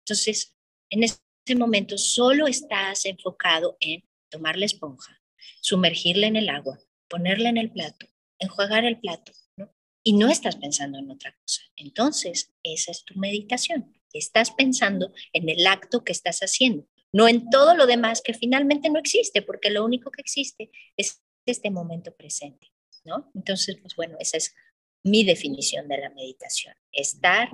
Entonces, 0.10 0.56
en 0.90 1.04
ese 1.04 1.20
momento 1.56 1.96
solo 2.00 2.48
estás 2.48 3.06
enfocado 3.06 3.78
en 3.80 4.04
tomar 4.30 4.58
la 4.58 4.66
esponja, 4.66 5.22
sumergirla 5.62 6.26
en 6.26 6.36
el 6.36 6.50
agua, 6.50 6.80
ponerla 7.08 7.50
en 7.50 7.58
el 7.58 7.72
plato, 7.72 8.08
enjuagar 8.40 8.86
el 8.86 9.00
plato, 9.00 9.34
¿no? 9.56 9.72
y 10.02 10.14
no 10.14 10.30
estás 10.30 10.56
pensando 10.56 10.98
en 10.98 11.12
otra 11.12 11.38
cosa. 11.40 11.62
Entonces, 11.76 12.52
esa 12.64 12.92
es 12.92 13.06
tu 13.06 13.20
meditación. 13.20 13.94
Estás 14.12 14.50
pensando 14.50 15.14
en 15.32 15.48
el 15.48 15.68
acto 15.68 16.04
que 16.04 16.12
estás 16.12 16.40
haciendo, 16.40 16.88
no 17.14 17.28
en 17.28 17.52
todo 17.52 17.76
lo 17.76 17.86
demás 17.86 18.24
que 18.24 18.34
finalmente 18.34 18.90
no 18.90 18.98
existe, 18.98 19.44
porque 19.44 19.70
lo 19.70 19.86
único 19.86 20.10
que 20.10 20.22
existe 20.22 20.72
es 20.98 21.22
este 21.46 21.70
momento 21.70 22.16
presente, 22.16 22.72
¿no? 23.04 23.30
Entonces, 23.36 23.78
pues 23.80 23.96
bueno, 23.96 24.18
esa 24.20 24.38
es 24.38 24.56
mi 25.04 25.24
definición 25.24 25.88
de 25.88 26.00
la 26.00 26.10
meditación, 26.10 26.74
estar 26.92 27.48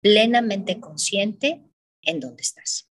plenamente 0.00 0.80
consciente 0.80 1.62
en 2.06 2.20
dónde 2.20 2.42
estás. 2.42 2.90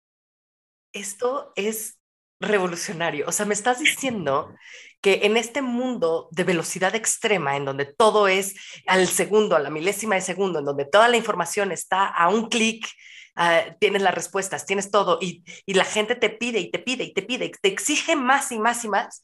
Esto 0.93 1.53
es 1.57 1.99
revolucionario. 2.43 3.27
O 3.29 3.33
sea, 3.33 3.47
me 3.47 3.55
estás 3.55 3.79
diciendo 3.79 4.55
que 5.01 5.21
en 5.25 5.37
este 5.37 5.63
mundo 5.63 6.29
de 6.31 6.45
velocidad 6.45 6.95
extrema, 6.95 7.57
en 7.57 7.65
donde 7.65 7.87
todo 7.87 8.29
es 8.29 8.55
al 8.87 9.09
segundo, 9.09 9.57
a 9.57 9.61
la 9.61 9.71
milésima 9.71 10.17
de 10.17 10.21
segundo, 10.21 10.59
en 10.59 10.65
donde 10.65 10.85
toda 10.85 11.09
la 11.09 11.17
información 11.17 11.73
está 11.73 12.07
a 12.07 12.29
un 12.29 12.49
clic, 12.49 12.87
ah, 13.35 13.77
tienes 13.81 14.03
las 14.03 14.15
respuestas, 14.15 14.67
tienes 14.67 14.91
todo 14.91 15.19
y, 15.21 15.45
y 15.67 15.75
la 15.75 15.85
gente 15.85 16.15
te 16.15 16.31
pide 16.31 16.61
y 16.61 16.71
te 16.71 16.79
pide 16.79 17.05
y 17.05 17.13
te 17.13 17.23
pide, 17.23 17.47
y 17.47 17.51
te 17.51 17.69
exige 17.69 18.17
más 18.17 18.53
y 18.53 18.59
más 18.59 18.85
y 18.85 18.89
más, 18.89 19.23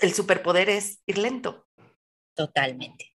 el 0.00 0.14
superpoder 0.14 0.70
es 0.70 1.00
ir 1.06 1.18
lento. 1.18 1.66
Totalmente, 2.34 3.14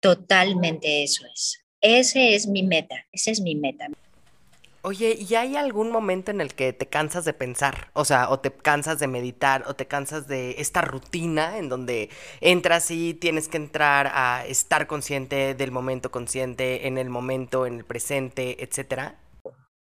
totalmente 0.00 1.02
eso 1.02 1.24
es. 1.26 1.64
Ese 1.80 2.34
es 2.34 2.46
mi 2.46 2.62
meta, 2.62 3.06
esa 3.12 3.30
es 3.30 3.40
mi 3.40 3.54
meta. 3.54 3.86
Oye, 4.82 5.18
¿y 5.18 5.34
hay 5.34 5.56
algún 5.56 5.90
momento 5.90 6.30
en 6.30 6.40
el 6.40 6.54
que 6.54 6.72
te 6.72 6.86
cansas 6.86 7.26
de 7.26 7.34
pensar? 7.34 7.90
O 7.92 8.06
sea, 8.06 8.30
o 8.30 8.40
te 8.40 8.50
cansas 8.50 8.98
de 8.98 9.08
meditar, 9.08 9.64
o 9.66 9.74
te 9.74 9.86
cansas 9.86 10.26
de 10.26 10.54
esta 10.58 10.80
rutina 10.80 11.58
en 11.58 11.68
donde 11.68 12.08
entras 12.40 12.90
y 12.90 13.12
tienes 13.12 13.48
que 13.48 13.58
entrar 13.58 14.10
a 14.14 14.46
estar 14.46 14.86
consciente 14.86 15.54
del 15.54 15.70
momento 15.70 16.10
consciente, 16.10 16.86
en 16.86 16.96
el 16.96 17.10
momento, 17.10 17.66
en 17.66 17.76
el 17.76 17.84
presente, 17.84 18.64
etcétera? 18.64 19.20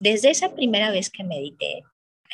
Desde 0.01 0.31
esa 0.31 0.53
primera 0.53 0.91
vez 0.91 1.11
que 1.11 1.23
medité, 1.23 1.85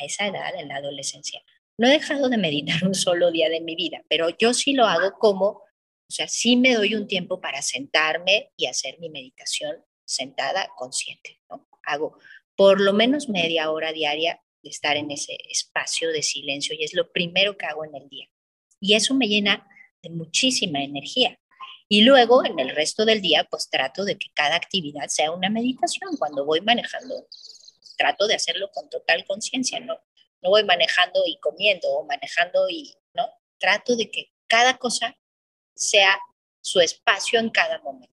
a 0.00 0.06
esa 0.06 0.26
edad, 0.26 0.54
en 0.58 0.68
la 0.68 0.76
adolescencia, 0.76 1.42
no 1.78 1.86
he 1.86 1.90
dejado 1.90 2.30
de 2.30 2.38
meditar 2.38 2.82
un 2.86 2.94
solo 2.94 3.30
día 3.30 3.50
de 3.50 3.60
mi 3.60 3.76
vida, 3.76 4.02
pero 4.08 4.30
yo 4.38 4.54
sí 4.54 4.72
lo 4.72 4.86
hago 4.86 5.12
como, 5.18 5.46
o 5.48 6.10
sea, 6.10 6.26
sí 6.28 6.56
me 6.56 6.72
doy 6.72 6.94
un 6.94 7.06
tiempo 7.06 7.42
para 7.42 7.60
sentarme 7.60 8.52
y 8.56 8.68
hacer 8.68 8.98
mi 9.00 9.10
meditación 9.10 9.84
sentada 10.06 10.70
consciente, 10.76 11.42
¿no? 11.50 11.68
Hago 11.84 12.18
por 12.58 12.80
lo 12.80 12.92
menos 12.92 13.28
media 13.28 13.70
hora 13.70 13.92
diaria 13.92 14.42
de 14.64 14.70
estar 14.70 14.96
en 14.96 15.12
ese 15.12 15.38
espacio 15.48 16.10
de 16.10 16.24
silencio 16.24 16.74
y 16.76 16.82
es 16.82 16.92
lo 16.92 17.12
primero 17.12 17.56
que 17.56 17.66
hago 17.66 17.84
en 17.84 17.94
el 17.94 18.08
día. 18.08 18.26
Y 18.80 18.94
eso 18.94 19.14
me 19.14 19.28
llena 19.28 19.64
de 20.02 20.10
muchísima 20.10 20.82
energía. 20.82 21.38
Y 21.88 22.02
luego 22.02 22.44
en 22.44 22.58
el 22.58 22.74
resto 22.74 23.04
del 23.04 23.22
día, 23.22 23.46
pues 23.48 23.70
trato 23.70 24.04
de 24.04 24.18
que 24.18 24.32
cada 24.34 24.56
actividad 24.56 25.06
sea 25.06 25.30
una 25.30 25.48
meditación. 25.50 26.16
Cuando 26.18 26.44
voy 26.44 26.60
manejando, 26.60 27.28
trato 27.96 28.26
de 28.26 28.34
hacerlo 28.34 28.72
con 28.74 28.90
total 28.90 29.24
conciencia, 29.24 29.78
¿no? 29.78 29.94
No 30.42 30.50
voy 30.50 30.64
manejando 30.64 31.22
y 31.26 31.38
comiendo 31.38 31.88
o 31.90 32.06
manejando 32.06 32.68
y, 32.68 32.92
¿no? 33.14 33.28
Trato 33.58 33.94
de 33.94 34.10
que 34.10 34.32
cada 34.48 34.78
cosa 34.78 35.16
sea 35.76 36.18
su 36.60 36.80
espacio 36.80 37.38
en 37.38 37.50
cada 37.50 37.78
momento. 37.82 38.12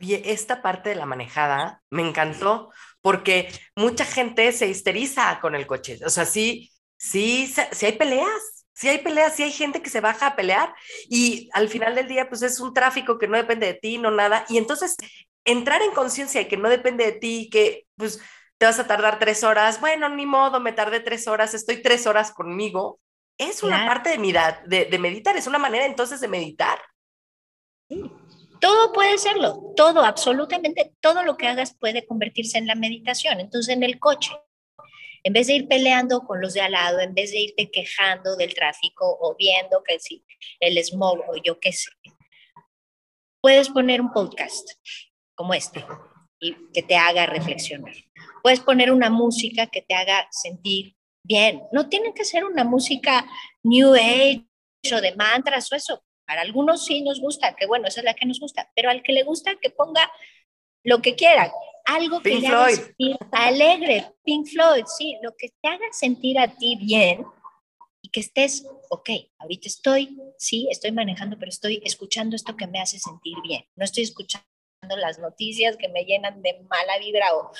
Y 0.00 0.14
esta 0.28 0.60
parte 0.60 0.88
de 0.88 0.96
la 0.96 1.06
manejada 1.06 1.84
me 1.88 2.02
encantó 2.02 2.70
porque 3.04 3.52
mucha 3.76 4.06
gente 4.06 4.50
se 4.52 4.66
histeriza 4.66 5.38
con 5.42 5.54
el 5.54 5.66
coche. 5.66 6.00
O 6.06 6.08
sea, 6.08 6.24
sí, 6.24 6.72
sí, 6.96 7.52
sí 7.70 7.84
hay 7.84 7.92
peleas, 7.98 8.64
sí 8.72 8.88
hay 8.88 8.96
peleas, 8.96 9.36
sí 9.36 9.42
hay 9.42 9.52
gente 9.52 9.82
que 9.82 9.90
se 9.90 10.00
baja 10.00 10.28
a 10.28 10.36
pelear 10.36 10.74
y 11.10 11.50
al 11.52 11.68
final 11.68 11.94
del 11.94 12.08
día, 12.08 12.30
pues 12.30 12.40
es 12.40 12.60
un 12.60 12.72
tráfico 12.72 13.18
que 13.18 13.28
no 13.28 13.36
depende 13.36 13.66
de 13.66 13.74
ti, 13.74 13.98
no 13.98 14.10
nada. 14.10 14.46
Y 14.48 14.56
entonces, 14.56 14.96
entrar 15.44 15.82
en 15.82 15.90
conciencia 15.90 16.40
y 16.40 16.48
que 16.48 16.56
no 16.56 16.70
depende 16.70 17.04
de 17.04 17.12
ti, 17.12 17.50
que 17.52 17.86
pues 17.96 18.22
te 18.56 18.64
vas 18.64 18.78
a 18.78 18.86
tardar 18.86 19.18
tres 19.18 19.44
horas, 19.44 19.82
bueno, 19.82 20.08
ni 20.08 20.24
modo, 20.24 20.58
me 20.58 20.72
tardé 20.72 21.00
tres 21.00 21.28
horas, 21.28 21.52
estoy 21.52 21.82
tres 21.82 22.06
horas 22.06 22.32
conmigo, 22.32 23.00
es 23.36 23.62
una 23.62 23.84
parte 23.86 24.08
de, 24.08 24.18
mi, 24.18 24.32
de, 24.32 24.86
de 24.90 24.98
meditar, 24.98 25.36
es 25.36 25.46
una 25.46 25.58
manera 25.58 25.84
entonces 25.84 26.22
de 26.22 26.28
meditar. 26.28 26.80
Sí. 27.90 28.10
Todo 28.64 28.94
puede 28.94 29.18
serlo, 29.18 29.74
todo, 29.76 30.00
absolutamente 30.00 30.94
todo 31.02 31.22
lo 31.22 31.36
que 31.36 31.46
hagas 31.46 31.76
puede 31.78 32.06
convertirse 32.06 32.56
en 32.56 32.66
la 32.66 32.74
meditación. 32.74 33.38
Entonces, 33.38 33.74
en 33.76 33.82
el 33.82 33.98
coche, 33.98 34.32
en 35.22 35.34
vez 35.34 35.48
de 35.48 35.56
ir 35.56 35.68
peleando 35.68 36.22
con 36.22 36.40
los 36.40 36.54
de 36.54 36.62
al 36.62 36.72
lado, 36.72 36.98
en 37.00 37.12
vez 37.12 37.32
de 37.32 37.40
irte 37.40 37.70
quejando 37.70 38.36
del 38.36 38.54
tráfico 38.54 39.18
o 39.20 39.36
viendo 39.36 39.82
que 39.82 40.00
si 40.00 40.24
el 40.60 40.82
smog 40.82 41.20
o 41.28 41.36
yo 41.36 41.60
qué 41.60 41.72
sé, 41.72 41.90
puedes 43.42 43.68
poner 43.68 44.00
un 44.00 44.10
podcast 44.14 44.66
como 45.34 45.52
este 45.52 45.84
y 46.40 46.56
que 46.72 46.82
te 46.82 46.96
haga 46.96 47.26
reflexionar. 47.26 47.94
Puedes 48.42 48.60
poner 48.60 48.90
una 48.90 49.10
música 49.10 49.66
que 49.66 49.82
te 49.82 49.92
haga 49.92 50.26
sentir 50.30 50.96
bien. 51.22 51.64
No 51.70 51.90
tiene 51.90 52.14
que 52.14 52.24
ser 52.24 52.46
una 52.46 52.64
música 52.64 53.26
New 53.62 53.94
Age 53.94 54.46
o 54.90 55.02
de 55.02 55.14
mantras 55.16 55.70
o 55.70 55.76
eso. 55.76 56.02
Para 56.26 56.42
algunos 56.42 56.84
sí 56.84 57.02
nos 57.02 57.20
gusta, 57.20 57.54
que 57.54 57.66
bueno, 57.66 57.88
esa 57.88 58.00
es 58.00 58.04
la 58.04 58.14
que 58.14 58.26
nos 58.26 58.40
gusta, 58.40 58.70
pero 58.74 58.90
al 58.90 59.02
que 59.02 59.12
le 59.12 59.22
gusta 59.22 59.56
que 59.56 59.70
ponga 59.70 60.10
lo 60.82 61.00
que 61.00 61.14
quiera, 61.14 61.52
algo 61.84 62.20
que 62.20 62.36
le 62.36 62.46
haga 62.46 62.70
sentir 62.70 63.16
alegre, 63.32 64.14
Pink 64.24 64.48
Floyd, 64.48 64.84
sí, 64.86 65.16
lo 65.22 65.34
que 65.36 65.50
te 65.60 65.68
haga 65.68 65.86
sentir 65.92 66.38
a 66.38 66.48
ti 66.48 66.76
bien 66.76 67.24
y 68.00 68.08
que 68.08 68.20
estés, 68.20 68.66
ok, 68.90 69.10
ahorita 69.38 69.68
estoy, 69.68 70.18
sí, 70.38 70.68
estoy 70.70 70.92
manejando, 70.92 71.38
pero 71.38 71.50
estoy 71.50 71.80
escuchando 71.84 72.36
esto 72.36 72.56
que 72.56 72.66
me 72.66 72.80
hace 72.80 72.98
sentir 72.98 73.36
bien, 73.42 73.64
no 73.76 73.84
estoy 73.84 74.04
escuchando 74.04 74.44
las 74.96 75.18
noticias 75.18 75.76
que 75.76 75.88
me 75.88 76.04
llenan 76.04 76.42
de 76.42 76.60
mala 76.68 76.98
vibra 76.98 77.34
o, 77.34 77.50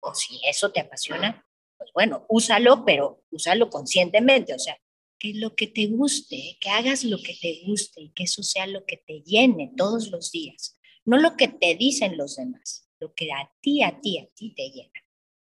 o 0.00 0.14
si 0.14 0.40
eso 0.44 0.70
te 0.70 0.80
apasiona, 0.80 1.44
pues 1.78 1.90
bueno, 1.94 2.24
úsalo, 2.28 2.84
pero 2.84 3.22
úsalo 3.30 3.70
conscientemente, 3.70 4.54
o 4.54 4.58
sea, 4.58 4.76
que 5.22 5.34
lo 5.34 5.54
que 5.54 5.68
te 5.68 5.86
guste, 5.86 6.58
que 6.60 6.68
hagas 6.68 7.04
lo 7.04 7.16
que 7.18 7.36
te 7.40 7.62
guste 7.64 8.00
y 8.00 8.08
que 8.08 8.24
eso 8.24 8.42
sea 8.42 8.66
lo 8.66 8.84
que 8.84 8.96
te 8.96 9.20
llene 9.20 9.72
todos 9.76 10.08
los 10.08 10.32
días, 10.32 10.80
no 11.04 11.16
lo 11.16 11.36
que 11.36 11.46
te 11.46 11.76
dicen 11.76 12.16
los 12.16 12.34
demás, 12.34 12.88
lo 12.98 13.14
que 13.14 13.30
a 13.30 13.48
ti, 13.60 13.84
a 13.84 14.00
ti, 14.00 14.18
a 14.18 14.26
ti 14.34 14.52
te 14.52 14.68
llena. 14.70 15.00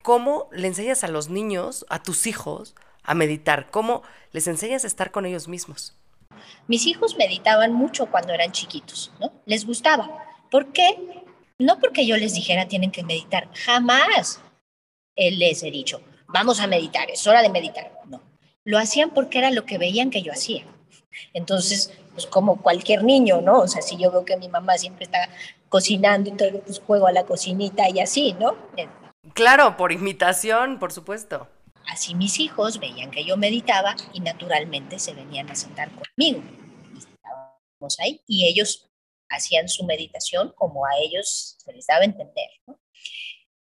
¿Cómo 0.03 0.49
le 0.51 0.67
enseñas 0.67 1.05
a 1.05 1.09
los 1.09 1.29
niños, 1.29 1.87
a 1.89 2.03
tus 2.03 2.27
hijos, 2.27 2.75
a 3.05 3.15
meditar? 3.15 3.71
¿Cómo 3.71 4.03
les 4.33 4.49
enseñas 4.49 4.83
a 4.83 4.89
estar 4.89 5.13
con 5.13 5.25
ellos 5.25 5.47
mismos? 5.47 5.95
Mis 6.67 6.89
hijos 6.89 7.17
meditaban 7.17 7.73
mucho 7.73 8.11
cuando 8.11 8.33
eran 8.33 8.51
chiquitos, 8.51 9.13
¿no? 9.21 9.33
Les 9.47 9.65
gustaba. 9.65 10.11
¿Por 10.51 10.73
qué? 10.73 10.97
No 11.61 11.79
porque 11.79 12.09
yo 12.09 12.17
les 12.17 12.35
dijera 12.35 12.67
tienen 12.67 12.91
que 12.91 13.05
meditar, 13.05 13.49
jamás 13.55 14.41
les 15.15 15.63
he 15.63 15.71
dicho, 15.71 16.03
vamos 16.27 16.59
a 16.59 16.67
meditar, 16.67 17.09
es 17.09 17.25
hora 17.29 17.41
de 17.41 17.51
meditar. 17.51 17.93
No, 18.07 18.30
lo 18.65 18.79
hacían 18.79 19.11
porque 19.11 19.39
era 19.39 19.51
lo 19.51 19.65
que 19.65 19.79
veían 19.79 20.11
que 20.11 20.23
yo 20.23 20.33
hacía. 20.33 20.65
Entonces, 21.33 21.93
pues 22.13 22.27
como 22.27 22.61
cualquier 22.63 23.05
niño, 23.05 23.41
¿no? 23.41 23.61
O 23.61 23.69
sea, 23.69 23.83
si 23.83 23.97
yo 23.97 24.11
veo 24.11 24.25
que 24.25 24.37
mi 24.37 24.49
mamá 24.49 24.79
siempre 24.79 25.05
está 25.05 25.29
cocinando, 25.69 26.31
entonces 26.31 26.61
pues 26.65 26.81
juego 26.81 27.07
a 27.07 27.13
la 27.13 27.25
cocinita 27.25 27.89
y 27.89 28.01
así, 28.01 28.35
¿no? 28.35 28.57
Eh, 28.77 28.89
claro, 29.35 29.77
por 29.77 29.93
imitación, 29.93 30.79
por 30.79 30.93
supuesto. 30.93 31.49
Así 31.87 32.15
mis 32.15 32.39
hijos 32.39 32.79
veían 32.79 33.11
que 33.11 33.25
yo 33.25 33.37
meditaba 33.37 33.97
y 34.13 34.21
naturalmente 34.21 34.99
se 34.99 35.15
venían 35.15 35.51
a 35.51 35.55
sentar 35.55 35.91
conmigo. 35.91 36.43
Estábamos 36.97 37.99
ahí 37.99 38.21
y 38.27 38.47
ellos 38.47 38.91
hacían 39.29 39.69
su 39.69 39.85
meditación 39.85 40.53
como 40.57 40.85
a 40.87 40.91
ellos 41.01 41.57
se 41.59 41.73
les 41.73 41.87
daba 41.87 42.03
a 42.03 42.05
entender, 42.05 42.51
¿no? 42.67 42.79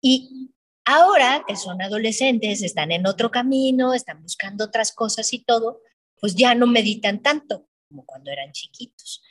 Y 0.03 0.51
Ahora 0.93 1.45
que 1.47 1.55
son 1.55 1.81
adolescentes, 1.81 2.63
están 2.63 2.91
en 2.91 3.07
otro 3.07 3.31
camino, 3.31 3.95
están 3.95 4.21
buscando 4.25 4.65
otras 4.65 4.91
cosas 4.91 5.33
y 5.33 5.39
todo, 5.39 5.83
pues 6.21 6.35
ya 6.35 6.57
no 6.57 6.67
meditan 6.67 7.23
tanto 7.23 7.69
como 7.89 8.05
cuando 8.05 8.33
eran 8.33 8.51
chiquitos. 8.51 9.23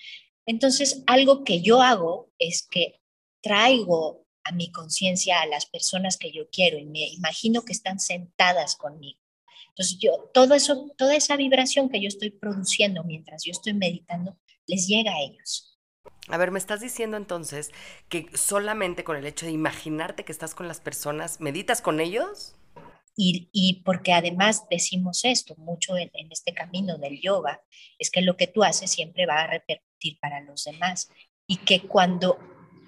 Entonces, 0.46 1.04
algo 1.06 1.44
que 1.44 1.60
yo 1.60 1.82
hago 1.82 2.32
es 2.40 2.66
que 2.66 3.02
traigo 3.42 4.26
a 4.46 4.54
mi 4.54 4.72
conciencia 4.72 5.42
a 5.42 5.48
las 5.48 5.66
personas 5.66 6.16
que 6.16 6.32
yo 6.32 6.50
quiero 6.50 6.78
y 6.78 6.86
me 6.86 7.06
imagino 7.10 7.64
que 7.64 7.74
están 7.74 8.00
sentadas 8.00 8.78
conmigo. 8.78 9.20
Entonces, 9.68 9.98
yo, 10.00 10.32
todo 10.34 10.56
eso, 10.56 10.90
toda 10.98 11.14
esa 11.14 11.36
vibración 11.36 11.90
que 11.90 12.00
yo 12.00 12.08
estoy 12.08 12.30
produciendo 12.30 13.04
mientras 13.04 13.44
yo 13.44 13.52
estoy 13.52 13.74
meditando, 13.74 14.38
les 14.66 14.88
llega 14.88 15.12
a 15.12 15.20
ellos. 15.20 15.69
A 16.30 16.38
ver, 16.38 16.52
me 16.52 16.60
estás 16.60 16.80
diciendo 16.80 17.18
entonces 17.18 17.72
que 18.08 18.28
solamente 18.36 19.04
con 19.04 19.18
el 19.18 19.26
hecho 19.26 19.48
de 19.48 19.52
imaginarte 19.52 20.24
que 20.24 20.32
estás 20.32 20.54
con 20.54 20.68
las 20.68 20.80
personas, 20.80 21.42
¿meditas 21.42 21.82
con 21.82 22.00
ellos? 22.00 22.56
Y, 23.22 23.82
porque 23.84 24.14
además 24.14 24.64
decimos 24.70 25.26
esto 25.26 25.54
mucho 25.58 25.98
en, 25.98 26.10
en, 26.14 26.32
este 26.32 26.54
camino 26.54 26.98
del 26.98 27.20
yoga, 27.20 27.62
es 27.98 28.12
que 28.12 28.22
lo 28.22 28.38
que 28.38 28.48
tú 28.48 28.64
haces 28.64 28.92
siempre 28.92 29.26
va 29.26 29.42
a 29.42 29.48
repercutir 29.48 30.18
para 30.22 30.40
los 30.40 30.64
demás 30.64 31.10
y 31.46 31.58
que 31.58 31.82
cuando 31.82 32.40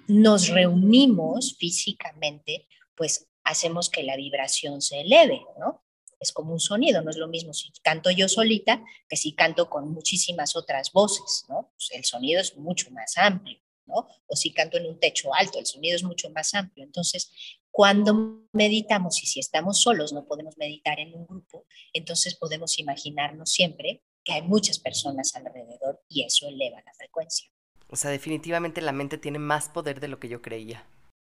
nos 0.08 0.48
reunimos 0.48 1.54
físicamente, 1.58 2.66
pues 2.94 3.28
hacemos 3.44 3.90
que 3.90 4.04
la 4.04 4.16
vibración 4.16 4.80
se 4.80 5.02
eleve, 5.02 5.42
¿no? 5.58 5.82
Es 6.22 6.32
como 6.32 6.52
un 6.52 6.60
sonido, 6.60 7.02
no 7.02 7.10
es 7.10 7.16
lo 7.16 7.28
mismo 7.28 7.52
si 7.52 7.70
canto 7.82 8.10
yo 8.10 8.28
solita 8.28 8.82
que 9.08 9.16
si 9.16 9.32
canto 9.32 9.68
con 9.68 9.92
muchísimas 9.92 10.56
otras 10.56 10.92
voces, 10.92 11.44
¿no? 11.48 11.72
Pues 11.74 11.90
el 11.92 12.04
sonido 12.04 12.40
es 12.40 12.56
mucho 12.56 12.90
más 12.92 13.18
amplio, 13.18 13.58
¿no? 13.86 14.06
O 14.26 14.36
si 14.36 14.52
canto 14.52 14.78
en 14.78 14.86
un 14.86 15.00
techo 15.00 15.34
alto, 15.34 15.58
el 15.58 15.66
sonido 15.66 15.96
es 15.96 16.04
mucho 16.04 16.30
más 16.30 16.54
amplio. 16.54 16.84
Entonces, 16.84 17.32
cuando 17.70 18.46
meditamos 18.52 19.22
y 19.22 19.26
si 19.26 19.40
estamos 19.40 19.80
solos 19.80 20.12
no 20.12 20.24
podemos 20.24 20.56
meditar 20.56 21.00
en 21.00 21.14
un 21.14 21.26
grupo, 21.26 21.66
entonces 21.92 22.36
podemos 22.36 22.78
imaginarnos 22.78 23.50
siempre 23.50 24.02
que 24.24 24.34
hay 24.34 24.42
muchas 24.42 24.78
personas 24.78 25.34
alrededor 25.34 26.00
y 26.08 26.22
eso 26.24 26.46
eleva 26.46 26.80
la 26.86 26.94
frecuencia. 26.94 27.50
O 27.88 27.96
sea, 27.96 28.10
definitivamente 28.10 28.80
la 28.80 28.92
mente 28.92 29.18
tiene 29.18 29.38
más 29.38 29.68
poder 29.68 30.00
de 30.00 30.08
lo 30.08 30.20
que 30.20 30.28
yo 30.28 30.40
creía. 30.40 30.86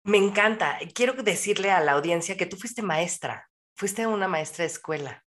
Me 0.04 0.18
encanta. 0.18 0.78
Quiero 0.94 1.14
decirle 1.14 1.72
a 1.72 1.80
la 1.80 1.92
audiencia 1.92 2.36
que 2.36 2.46
tú 2.46 2.56
fuiste 2.56 2.80
maestra 2.80 3.50
fuiste 3.76 4.06
una 4.06 4.28
maestra 4.28 4.64
de 4.64 4.70
escuela. 4.70 5.24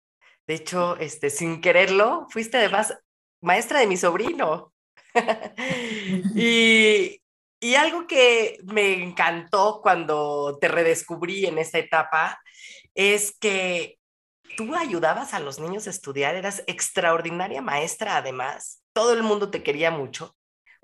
De 0.46 0.56
hecho, 0.56 0.98
este, 0.98 1.30
sin 1.30 1.62
quererlo, 1.62 2.28
fuiste 2.30 2.58
además 2.58 2.98
maestra 3.42 3.80
de 3.80 3.88
mi 3.88 3.98
sobrino. 3.98 4.74
y, 6.36 7.22
Y 7.64 7.76
algo 7.76 8.08
que 8.08 8.58
me 8.66 9.02
encantó 9.02 9.80
cuando 9.82 10.58
te 10.60 10.68
redescubrí 10.68 11.46
en 11.46 11.58
esta 11.58 11.80
etapa 11.80 12.38
es 12.94 13.38
que 13.40 14.00
tú 14.58 14.76
ayudabas 14.76 15.34
a 15.34 15.40
los 15.40 15.60
niños 15.60 15.88
a 15.88 15.92
estudiar, 15.92 16.36
eras 16.36 16.62
extraordinaria 16.68 17.62
maestra 17.62 18.18
además, 18.18 18.84
todo 18.92 19.14
el 19.14 19.24
mundo 19.24 19.50
te 19.50 19.64
quería 19.64 19.92
mucho 19.92 20.36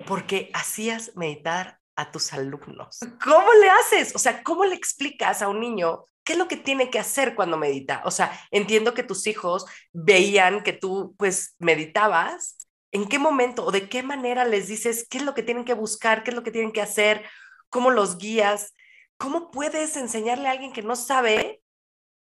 porque 0.07 0.49
hacías 0.53 1.11
meditar 1.17 1.79
a 1.97 2.11
tus 2.11 2.31
alumnos. 2.31 2.99
¿Cómo 3.21 3.53
le 3.55 3.69
haces? 3.69 4.15
O 4.15 4.19
sea, 4.19 4.41
¿cómo 4.41 4.63
le 4.63 4.75
explicas 4.75 5.41
a 5.41 5.49
un 5.49 5.59
niño 5.59 6.05
qué 6.29 6.33
es 6.33 6.37
lo 6.37 6.47
que 6.47 6.57
tiene 6.57 6.91
que 6.91 6.99
hacer 6.99 7.33
cuando 7.33 7.57
medita? 7.57 8.03
O 8.05 8.11
sea, 8.11 8.39
entiendo 8.51 8.93
que 8.93 9.01
tus 9.01 9.25
hijos 9.25 9.65
veían 9.93 10.61
que 10.61 10.73
tú 10.73 11.15
pues 11.17 11.55
meditabas. 11.57 12.67
¿En 12.91 13.07
qué 13.07 13.17
momento 13.17 13.65
o 13.65 13.71
de 13.71 13.89
qué 13.89 14.03
manera 14.03 14.45
les 14.45 14.67
dices 14.67 15.07
qué 15.09 15.17
es 15.17 15.23
lo 15.23 15.33
que 15.33 15.41
tienen 15.41 15.65
que 15.65 15.73
buscar, 15.73 16.23
qué 16.23 16.29
es 16.29 16.35
lo 16.35 16.43
que 16.43 16.51
tienen 16.51 16.71
que 16.71 16.83
hacer, 16.83 17.25
cómo 17.71 17.89
los 17.89 18.19
guías? 18.19 18.75
¿Cómo 19.17 19.49
puedes 19.49 19.97
enseñarle 19.97 20.47
a 20.47 20.51
alguien 20.51 20.71
que 20.71 20.83
no 20.83 20.95
sabe 20.95 21.63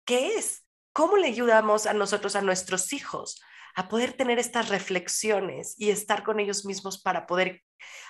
qué 0.06 0.36
es? 0.36 0.64
¿Cómo 0.94 1.18
le 1.18 1.28
ayudamos 1.28 1.86
a 1.86 1.92
nosotros, 1.92 2.38
a 2.38 2.42
nuestros 2.42 2.94
hijos, 2.94 3.42
a 3.76 3.90
poder 3.90 4.14
tener 4.14 4.40
estas 4.40 4.70
reflexiones 4.70 5.76
y 5.78 5.90
estar 5.90 6.24
con 6.24 6.40
ellos 6.40 6.64
mismos 6.64 6.98
para 6.98 7.28
poder 7.28 7.62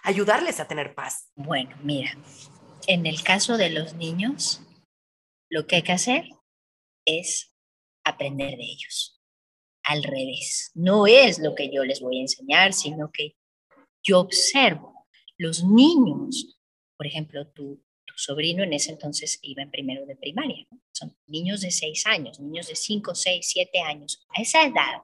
ayudarles 0.03 0.59
a 0.59 0.67
tener 0.67 0.93
paz? 0.93 1.31
Bueno, 1.33 1.75
mira, 1.81 2.15
en 2.85 3.07
el 3.07 3.23
caso 3.23 3.57
de 3.57 3.71
los 3.71 3.95
niños, 3.95 4.61
lo 5.49 5.67
que 5.67 5.77
hay 5.77 5.81
que 5.81 5.91
hacer 5.91 6.29
es 7.05 7.53
aprender 8.03 8.57
de 8.57 8.63
ellos. 8.63 9.21
Al 9.83 10.03
revés, 10.03 10.71
no 10.73 11.07
es 11.07 11.39
lo 11.39 11.55
que 11.55 11.71
yo 11.73 11.83
les 11.83 12.01
voy 12.01 12.17
a 12.17 12.21
enseñar, 12.21 12.73
sino 12.73 13.11
que 13.11 13.37
yo 14.03 14.19
observo 14.19 15.07
los 15.37 15.63
niños, 15.63 16.57
por 16.97 17.07
ejemplo, 17.07 17.47
tú 17.47 17.81
sobrino 18.17 18.63
en 18.63 18.73
ese 18.73 18.91
entonces 18.91 19.39
iba 19.43 19.61
en 19.61 19.71
primero 19.71 20.05
de 20.05 20.15
primaria. 20.15 20.67
Son 20.91 21.15
niños 21.27 21.61
de 21.61 21.71
seis 21.71 22.05
años, 22.07 22.39
niños 22.39 22.67
de 22.67 22.75
cinco, 22.75 23.13
seis, 23.13 23.47
siete 23.47 23.79
años. 23.79 24.25
A 24.35 24.41
esa 24.41 24.65
edad 24.65 25.01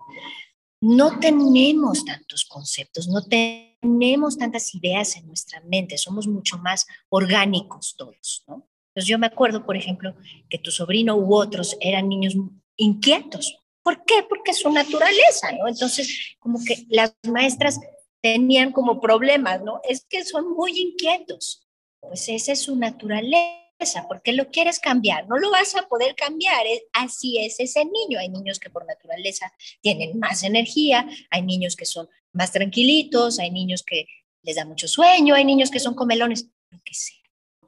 no 0.81 1.19
tenemos 1.19 2.03
tantos 2.03 2.43
conceptos, 2.45 3.07
no 3.07 3.23
tenemos 3.23 4.37
tantas 4.37 4.73
ideas 4.75 5.15
en 5.15 5.27
nuestra 5.27 5.61
mente, 5.61 5.97
somos 5.97 6.27
mucho 6.27 6.57
más 6.57 6.85
orgánicos 7.09 7.95
todos, 7.95 8.43
¿no? 8.47 8.67
Entonces 8.95 9.09
yo 9.09 9.19
me 9.19 9.27
acuerdo, 9.27 9.65
por 9.65 9.75
ejemplo, 9.75 10.15
que 10.49 10.57
tu 10.57 10.71
sobrino 10.71 11.15
u 11.15 11.35
otros 11.35 11.77
eran 11.81 12.09
niños 12.09 12.35
inquietos. 12.77 13.59
¿Por 13.81 14.05
qué? 14.05 14.23
Porque 14.29 14.51
es 14.51 14.59
su 14.59 14.71
naturaleza, 14.71 15.51
¿no? 15.51 15.67
Entonces, 15.67 16.35
como 16.39 16.59
que 16.63 16.85
las 16.89 17.13
maestras 17.27 17.79
tenían 18.21 18.71
como 18.71 19.01
problemas, 19.01 19.61
¿no? 19.61 19.81
Es 19.83 20.05
que 20.07 20.23
son 20.23 20.53
muy 20.55 20.79
inquietos 20.79 21.63
pues 22.07 22.27
esa 22.29 22.51
es 22.51 22.61
su 22.61 22.75
naturaleza. 22.75 24.07
porque 24.07 24.31
lo 24.31 24.49
quieres 24.49 24.79
cambiar? 24.79 25.27
No 25.27 25.37
lo 25.37 25.51
vas 25.51 25.75
a 25.75 25.87
poder 25.87 26.15
cambiar. 26.15 26.65
Así 26.93 27.37
es 27.39 27.59
ese 27.59 27.83
niño. 27.83 28.19
Hay 28.19 28.29
niños 28.29 28.59
que 28.59 28.69
por 28.69 28.85
naturaleza 28.85 29.51
tienen 29.81 30.19
más 30.19 30.43
energía, 30.43 31.05
hay 31.29 31.41
niños 31.41 31.75
que 31.75 31.85
son 31.85 32.07
más 32.31 32.51
tranquilitos, 32.51 33.39
hay 33.39 33.51
niños 33.51 33.83
que 33.83 34.05
les 34.41 34.55
da 34.55 34.63
mucho 34.63 34.87
sueño, 34.87 35.35
hay 35.35 35.43
niños 35.43 35.69
que 35.69 35.79
son 35.79 35.95
comelones, 35.95 36.49
lo 36.69 36.79
que 36.85 36.93
sea. 36.93 37.17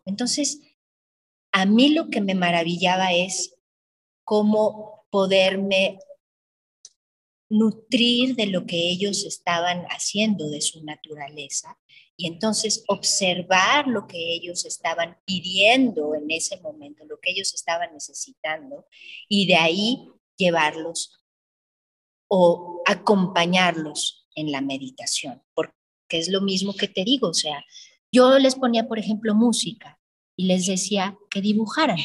Entonces, 0.06 0.62
a 1.56 1.66
mí 1.66 1.94
lo 1.94 2.10
que 2.10 2.20
me 2.20 2.36
maravillaba 2.36 3.14
es 3.14 3.56
cómo 4.26 5.06
poderme 5.10 6.00
nutrir 7.50 8.36
de 8.36 8.48
lo 8.48 8.66
que 8.66 8.90
ellos 8.90 9.24
estaban 9.24 9.86
haciendo 9.86 10.50
de 10.50 10.60
su 10.60 10.84
naturaleza 10.84 11.80
y 12.18 12.28
entonces 12.28 12.84
observar 12.90 13.88
lo 13.88 14.06
que 14.06 14.18
ellos 14.18 14.66
estaban 14.66 15.18
pidiendo 15.24 16.14
en 16.14 16.30
ese 16.30 16.60
momento, 16.60 17.06
lo 17.06 17.22
que 17.22 17.32
ellos 17.32 17.54
estaban 17.54 17.94
necesitando, 17.94 18.86
y 19.30 19.48
de 19.48 19.56
ahí 19.56 20.10
llevarlos 20.36 21.24
o 22.28 22.82
acompañarlos 22.86 24.28
en 24.36 24.52
la 24.52 24.60
meditación, 24.60 25.42
porque 25.54 25.74
es 26.10 26.28
lo 26.28 26.42
mismo 26.42 26.76
que 26.76 26.90
te 26.90 27.06
digo, 27.06 27.30
o 27.30 27.34
sea, 27.34 27.64
yo 28.12 28.40
les 28.40 28.56
ponía, 28.56 28.90
por 28.90 29.00
ejemplo, 29.00 29.34
música 29.34 29.95
y 30.36 30.48
les 30.48 30.66
decía 30.66 31.18
que 31.30 31.42
dibujaran 31.42 31.98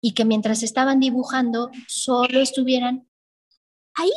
y 0.00 0.12
que 0.12 0.24
mientras 0.24 0.62
estaban 0.62 1.00
dibujando 1.00 1.70
solo 1.86 2.40
estuvieran 2.40 3.08
ahí. 3.94 4.12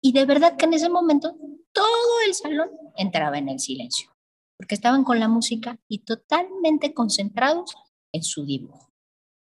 Y 0.00 0.12
de 0.12 0.24
verdad 0.24 0.56
que 0.56 0.66
en 0.66 0.74
ese 0.74 0.88
momento 0.88 1.36
todo 1.72 2.20
el 2.26 2.34
salón 2.34 2.70
entraba 2.96 3.38
en 3.38 3.48
el 3.48 3.60
silencio, 3.60 4.16
porque 4.56 4.74
estaban 4.74 5.04
con 5.04 5.20
la 5.20 5.28
música 5.28 5.78
y 5.88 5.98
totalmente 5.98 6.94
concentrados 6.94 7.74
en 8.12 8.22
su 8.22 8.46
dibujo, 8.46 8.92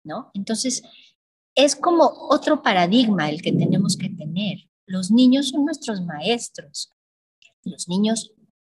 ¿no? 0.04 0.30
Entonces, 0.34 0.82
es 1.54 1.74
como 1.74 2.04
otro 2.30 2.62
paradigma 2.62 3.30
el 3.30 3.40
que 3.42 3.52
tenemos 3.52 3.96
que 3.96 4.10
tener. 4.10 4.58
Los 4.86 5.10
niños 5.10 5.48
son 5.48 5.64
nuestros 5.64 6.02
maestros. 6.02 6.92
Los 7.64 7.88
niños, 7.88 8.32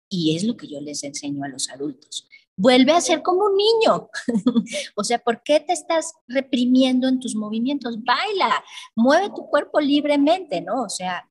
y 0.08 0.36
es 0.36 0.44
lo 0.44 0.56
que 0.56 0.68
yo 0.68 0.80
les 0.80 1.02
enseño 1.04 1.44
a 1.44 1.48
los 1.48 1.70
adultos, 1.70 2.28
vuelve 2.56 2.92
a 2.92 3.00
ser 3.00 3.22
como 3.22 3.46
un 3.46 3.56
niño. 3.56 4.10
o 4.96 5.04
sea, 5.04 5.18
¿por 5.18 5.42
qué 5.42 5.60
te 5.60 5.72
estás 5.72 6.14
reprimiendo 6.28 7.08
en 7.08 7.20
tus 7.20 7.34
movimientos? 7.34 8.02
Baila, 8.02 8.64
mueve 8.94 9.30
tu 9.30 9.46
cuerpo 9.48 9.80
libremente, 9.80 10.60
¿no? 10.60 10.82
O 10.82 10.88
sea, 10.88 11.30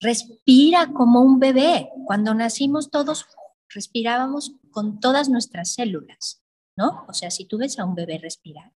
respira 0.00 0.92
como 0.92 1.20
un 1.20 1.38
bebé. 1.38 1.90
Cuando 2.06 2.34
nacimos 2.34 2.90
todos 2.90 3.26
respirábamos 3.74 4.54
con 4.70 5.00
todas 5.00 5.28
nuestras 5.28 5.74
células, 5.74 6.42
¿no? 6.76 7.04
O 7.08 7.12
sea, 7.12 7.30
si 7.30 7.44
tú 7.44 7.58
ves 7.58 7.78
a 7.78 7.84
un 7.84 7.94
bebé 7.94 8.18
respirar, 8.18 8.72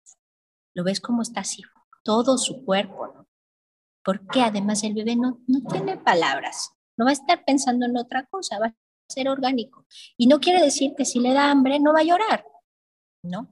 lo 0.75 0.85
ves 0.85 1.01
como 1.01 1.23
está 1.23 1.41
así, 1.41 1.63
todo 2.03 2.39
su 2.39 2.65
cuerpo, 2.65 3.09
¿no? 3.09 3.29
Porque 4.05 4.43
además 4.43 4.85
el 4.85 4.95
bebé 4.95 5.17
no, 5.17 5.41
no 5.47 5.61
tiene 5.71 5.97
palabras, 5.97 6.73
no 6.97 7.07
va 7.07 7.11
a 7.11 7.15
estar 7.15 7.45
pensando 7.45 7.87
en 7.87 7.97
otra 7.97 8.27
cosa, 8.27 8.59
va 8.59 8.67
a 8.67 8.77
ser 9.09 9.29
orgánico. 9.29 9.87
Y 10.17 10.27
no 10.27 10.41
quiere 10.41 10.63
decir 10.63 10.95
que 10.97 11.05
si 11.05 11.21
le 11.21 11.33
da 11.33 11.51
hambre 11.51 11.81
no 11.81 11.93
va 11.93 12.01
a 12.01 12.05
llorar, 12.05 12.47
¿no? 13.23 13.51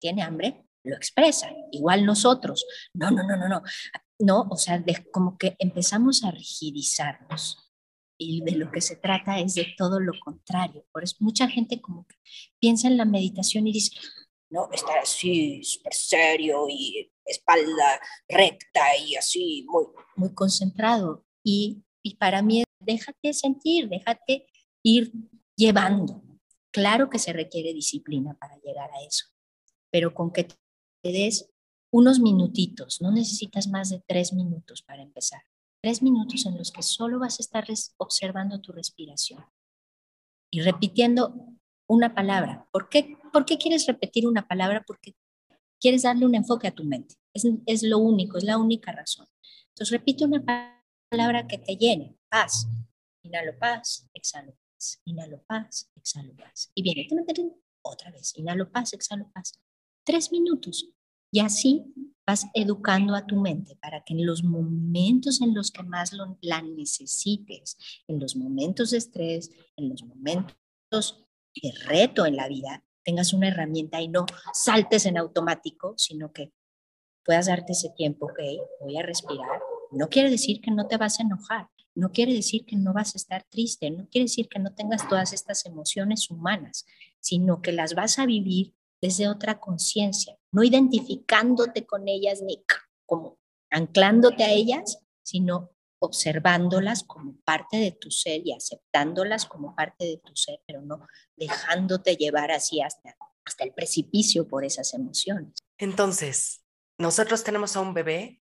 Tiene 0.00 0.22
hambre, 0.22 0.64
lo 0.84 0.96
expresa, 0.96 1.50
igual 1.72 2.06
nosotros. 2.06 2.64
No, 2.94 3.10
no, 3.10 3.22
no, 3.22 3.36
no, 3.36 3.48
no. 3.48 3.62
¿no? 4.20 4.46
O 4.50 4.56
sea, 4.56 4.82
como 5.12 5.36
que 5.38 5.56
empezamos 5.58 6.24
a 6.24 6.30
rigidizarnos. 6.30 7.66
Y 8.18 8.42
de 8.44 8.52
lo 8.52 8.70
que 8.70 8.82
se 8.82 8.96
trata 8.96 9.38
es 9.38 9.54
de 9.54 9.66
todo 9.78 9.98
lo 9.98 10.12
contrario. 10.22 10.84
Por 10.92 11.04
eso 11.04 11.16
mucha 11.20 11.48
gente 11.48 11.80
como 11.80 12.06
que 12.06 12.16
piensa 12.60 12.86
en 12.86 12.98
la 12.98 13.06
meditación 13.06 13.66
y 13.66 13.72
dice, 13.72 13.96
no, 14.50 14.68
estar 14.72 14.98
así, 14.98 15.62
súper 15.64 15.94
serio 15.94 16.66
y 16.68 17.10
espalda 17.24 18.00
recta 18.28 18.94
y 18.96 19.16
así, 19.16 19.64
muy, 19.68 19.84
muy 20.16 20.34
concentrado. 20.34 21.24
Y, 21.42 21.82
y 22.02 22.16
para 22.16 22.42
mí, 22.42 22.64
déjate 22.80 23.32
sentir, 23.32 23.88
déjate 23.88 24.46
ir 24.82 25.12
llevando. 25.56 26.22
Claro 26.72 27.10
que 27.10 27.18
se 27.18 27.32
requiere 27.32 27.74
disciplina 27.74 28.34
para 28.34 28.56
llegar 28.60 28.90
a 28.92 29.02
eso, 29.02 29.26
pero 29.90 30.14
con 30.14 30.32
que 30.32 30.44
te 30.44 31.12
des 31.12 31.50
unos 31.92 32.20
minutitos, 32.20 33.00
no 33.00 33.10
necesitas 33.10 33.66
más 33.68 33.90
de 33.90 34.02
tres 34.06 34.32
minutos 34.32 34.82
para 34.82 35.02
empezar. 35.02 35.42
Tres 35.82 36.02
minutos 36.02 36.46
en 36.46 36.56
los 36.56 36.70
que 36.70 36.82
solo 36.82 37.18
vas 37.18 37.40
a 37.40 37.42
estar 37.42 37.66
observando 37.96 38.60
tu 38.60 38.72
respiración 38.72 39.44
y 40.50 40.60
repitiendo 40.60 41.34
una 41.88 42.14
palabra. 42.14 42.68
¿Por 42.70 42.88
qué, 42.88 43.16
¿Por 43.32 43.44
qué 43.44 43.58
quieres 43.58 43.86
repetir 43.86 44.26
una 44.26 44.46
palabra? 44.46 44.84
Porque 44.86 45.14
quieres 45.80 46.02
darle 46.02 46.26
un 46.26 46.34
enfoque 46.34 46.68
a 46.68 46.74
tu 46.74 46.84
mente. 46.84 47.16
Es, 47.34 47.44
es 47.66 47.82
lo 47.82 47.98
único, 47.98 48.38
es 48.38 48.44
la 48.44 48.58
única 48.58 48.92
razón. 48.92 49.26
Entonces 49.70 49.90
repite 49.90 50.24
una 50.24 50.44
palabra 50.44 50.79
que 51.48 51.58
te 51.58 51.76
llene. 51.76 52.16
Paz. 52.28 52.68
Inhalo 53.22 53.58
paz, 53.58 54.08
exhalo 54.14 54.52
paz. 54.52 55.00
Inhalo 55.04 55.42
paz, 55.46 55.90
exhalo 55.96 56.34
paz. 56.36 56.70
Y 56.74 56.82
viene 56.82 57.08
otra 57.82 58.10
vez. 58.10 58.32
Inhalo 58.36 58.70
paz, 58.70 58.92
exhalo 58.92 59.30
paz. 59.32 59.52
Tres 60.04 60.30
minutos. 60.30 60.88
Y 61.32 61.40
así 61.40 61.84
vas 62.26 62.46
educando 62.54 63.14
a 63.14 63.26
tu 63.26 63.36
mente 63.36 63.76
para 63.76 64.02
que 64.04 64.14
en 64.14 64.24
los 64.24 64.42
momentos 64.44 65.40
en 65.40 65.54
los 65.54 65.70
que 65.70 65.82
más 65.82 66.12
la 66.40 66.62
necesites, 66.62 67.76
en 68.06 68.18
los 68.20 68.36
momentos 68.36 68.90
de 68.90 68.98
estrés, 68.98 69.50
en 69.76 69.88
los 69.88 70.02
momentos 70.02 71.26
de 71.54 71.72
reto 71.86 72.26
en 72.26 72.36
la 72.36 72.48
vida, 72.48 72.84
tengas 73.04 73.32
una 73.32 73.48
herramienta 73.48 74.00
y 74.00 74.08
no 74.08 74.26
saltes 74.52 75.06
en 75.06 75.18
automático, 75.18 75.94
sino 75.96 76.32
que 76.32 76.52
puedas 77.24 77.46
darte 77.46 77.72
ese 77.72 77.90
tiempo, 77.90 78.26
ok, 78.26 78.40
voy 78.80 78.96
a 78.96 79.02
respirar. 79.02 79.60
No 79.90 80.08
quiere 80.08 80.30
decir 80.30 80.60
que 80.60 80.70
no 80.70 80.86
te 80.86 80.96
vas 80.96 81.18
a 81.18 81.22
enojar, 81.22 81.68
no 81.94 82.12
quiere 82.12 82.32
decir 82.32 82.64
que 82.64 82.76
no 82.76 82.92
vas 82.92 83.14
a 83.14 83.18
estar 83.18 83.44
triste, 83.50 83.90
no 83.90 84.08
quiere 84.08 84.24
decir 84.24 84.48
que 84.48 84.58
no 84.58 84.72
tengas 84.74 85.08
todas 85.08 85.32
estas 85.32 85.66
emociones 85.66 86.30
humanas, 86.30 86.86
sino 87.18 87.60
que 87.60 87.72
las 87.72 87.94
vas 87.94 88.18
a 88.18 88.26
vivir 88.26 88.74
desde 89.00 89.28
otra 89.28 89.58
conciencia, 89.58 90.36
no 90.52 90.62
identificándote 90.62 91.86
con 91.86 92.06
ellas 92.08 92.42
ni 92.42 92.62
como 93.06 93.38
anclándote 93.70 94.44
a 94.44 94.50
ellas, 94.50 95.00
sino 95.22 95.70
observándolas 96.00 97.04
como 97.04 97.36
parte 97.44 97.76
de 97.76 97.92
tu 97.92 98.10
ser 98.10 98.46
y 98.46 98.52
aceptándolas 98.52 99.46
como 99.46 99.74
parte 99.74 100.06
de 100.06 100.16
tu 100.18 100.34
ser, 100.34 100.60
pero 100.66 100.80
no 100.82 101.06
dejándote 101.36 102.16
llevar 102.16 102.50
así 102.50 102.80
hasta, 102.80 103.16
hasta 103.44 103.64
el 103.64 103.72
precipicio 103.72 104.48
por 104.48 104.64
esas 104.64 104.94
emociones. 104.94 105.54
Entonces, 105.78 106.62
nosotros 106.98 107.44
tenemos 107.44 107.76
a 107.76 107.80
un 107.80 107.94
bebé 107.94 108.42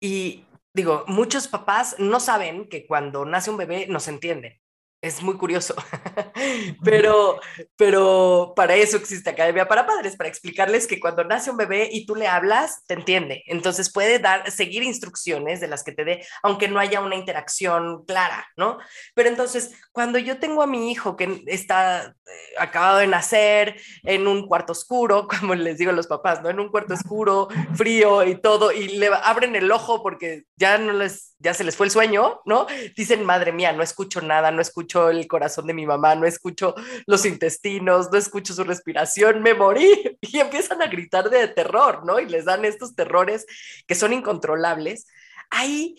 y 0.00 0.44
digo, 0.78 1.04
muchos 1.08 1.48
papás 1.48 1.96
no 1.98 2.20
saben 2.20 2.68
que 2.68 2.86
cuando 2.86 3.24
nace 3.24 3.50
un 3.50 3.56
bebé 3.56 3.88
nos 3.88 4.06
entienden 4.06 4.60
es 5.00 5.22
muy 5.22 5.36
curioso, 5.36 5.76
pero, 6.84 7.40
pero 7.76 8.52
para 8.56 8.74
eso 8.74 8.96
existe 8.96 9.30
Academia 9.30 9.68
para 9.68 9.86
Padres, 9.86 10.16
para 10.16 10.28
explicarles 10.28 10.88
que 10.88 10.98
cuando 10.98 11.22
nace 11.22 11.50
un 11.50 11.56
bebé 11.56 11.88
y 11.92 12.04
tú 12.04 12.16
le 12.16 12.26
hablas, 12.26 12.82
te 12.86 12.94
entiende. 12.94 13.44
Entonces 13.46 13.92
puede 13.92 14.18
dar, 14.18 14.50
seguir 14.50 14.82
instrucciones 14.82 15.60
de 15.60 15.68
las 15.68 15.84
que 15.84 15.92
te 15.92 16.04
dé, 16.04 16.26
aunque 16.42 16.66
no 16.66 16.80
haya 16.80 17.00
una 17.00 17.14
interacción 17.14 18.04
clara, 18.06 18.48
¿no? 18.56 18.78
Pero 19.14 19.28
entonces, 19.28 19.72
cuando 19.92 20.18
yo 20.18 20.40
tengo 20.40 20.62
a 20.62 20.66
mi 20.66 20.90
hijo 20.90 21.16
que 21.16 21.42
está 21.46 22.06
eh, 22.08 22.30
acabado 22.58 22.98
de 22.98 23.06
nacer 23.06 23.80
en 24.02 24.26
un 24.26 24.48
cuarto 24.48 24.72
oscuro, 24.72 25.28
como 25.40 25.54
les 25.54 25.78
digo 25.78 25.92
a 25.92 25.94
los 25.94 26.08
papás, 26.08 26.42
¿no? 26.42 26.50
En 26.50 26.58
un 26.58 26.70
cuarto 26.70 26.94
oscuro, 26.94 27.48
frío 27.74 28.24
y 28.24 28.40
todo, 28.40 28.72
y 28.72 28.88
le 28.98 29.08
abren 29.08 29.54
el 29.54 29.70
ojo 29.70 30.02
porque 30.02 30.42
ya 30.56 30.76
no 30.76 30.92
les, 30.92 31.27
ya 31.38 31.54
se 31.54 31.64
les 31.64 31.76
fue 31.76 31.86
el 31.86 31.92
sueño, 31.92 32.40
¿no? 32.44 32.66
Dicen, 32.96 33.24
madre 33.24 33.52
mía, 33.52 33.72
no 33.72 33.82
escucho 33.82 34.20
nada, 34.20 34.50
no 34.50 34.60
escucho 34.60 35.08
el 35.10 35.26
corazón 35.28 35.66
de 35.66 35.74
mi 35.74 35.86
mamá, 35.86 36.14
no 36.16 36.26
escucho 36.26 36.74
los 37.06 37.24
intestinos, 37.24 38.10
no 38.10 38.18
escucho 38.18 38.54
su 38.54 38.64
respiración, 38.64 39.42
me 39.42 39.54
morí. 39.54 39.88
Y 40.20 40.40
empiezan 40.40 40.82
a 40.82 40.88
gritar 40.88 41.30
de 41.30 41.48
terror, 41.48 42.04
¿no? 42.04 42.18
Y 42.20 42.28
les 42.28 42.44
dan 42.44 42.64
estos 42.64 42.94
terrores 42.94 43.46
que 43.86 43.94
son 43.94 44.12
incontrolables. 44.12 45.06
Ahí 45.48 45.96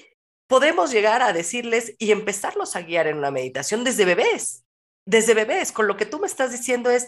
podemos 0.48 0.92
llegar 0.92 1.22
a 1.22 1.32
decirles 1.34 1.96
y 2.00 2.12
empezarlos 2.12 2.76
a 2.76 2.82
guiar 2.82 3.08
en 3.08 3.18
una 3.18 3.32
meditación 3.32 3.84
desde 3.84 4.06
bebés, 4.06 4.66
desde 5.06 5.34
bebés, 5.34 5.72
con 5.72 5.88
lo 5.88 5.96
que 5.96 6.06
tú 6.06 6.20
me 6.20 6.28
estás 6.28 6.52
diciendo 6.52 6.90
es, 6.90 7.08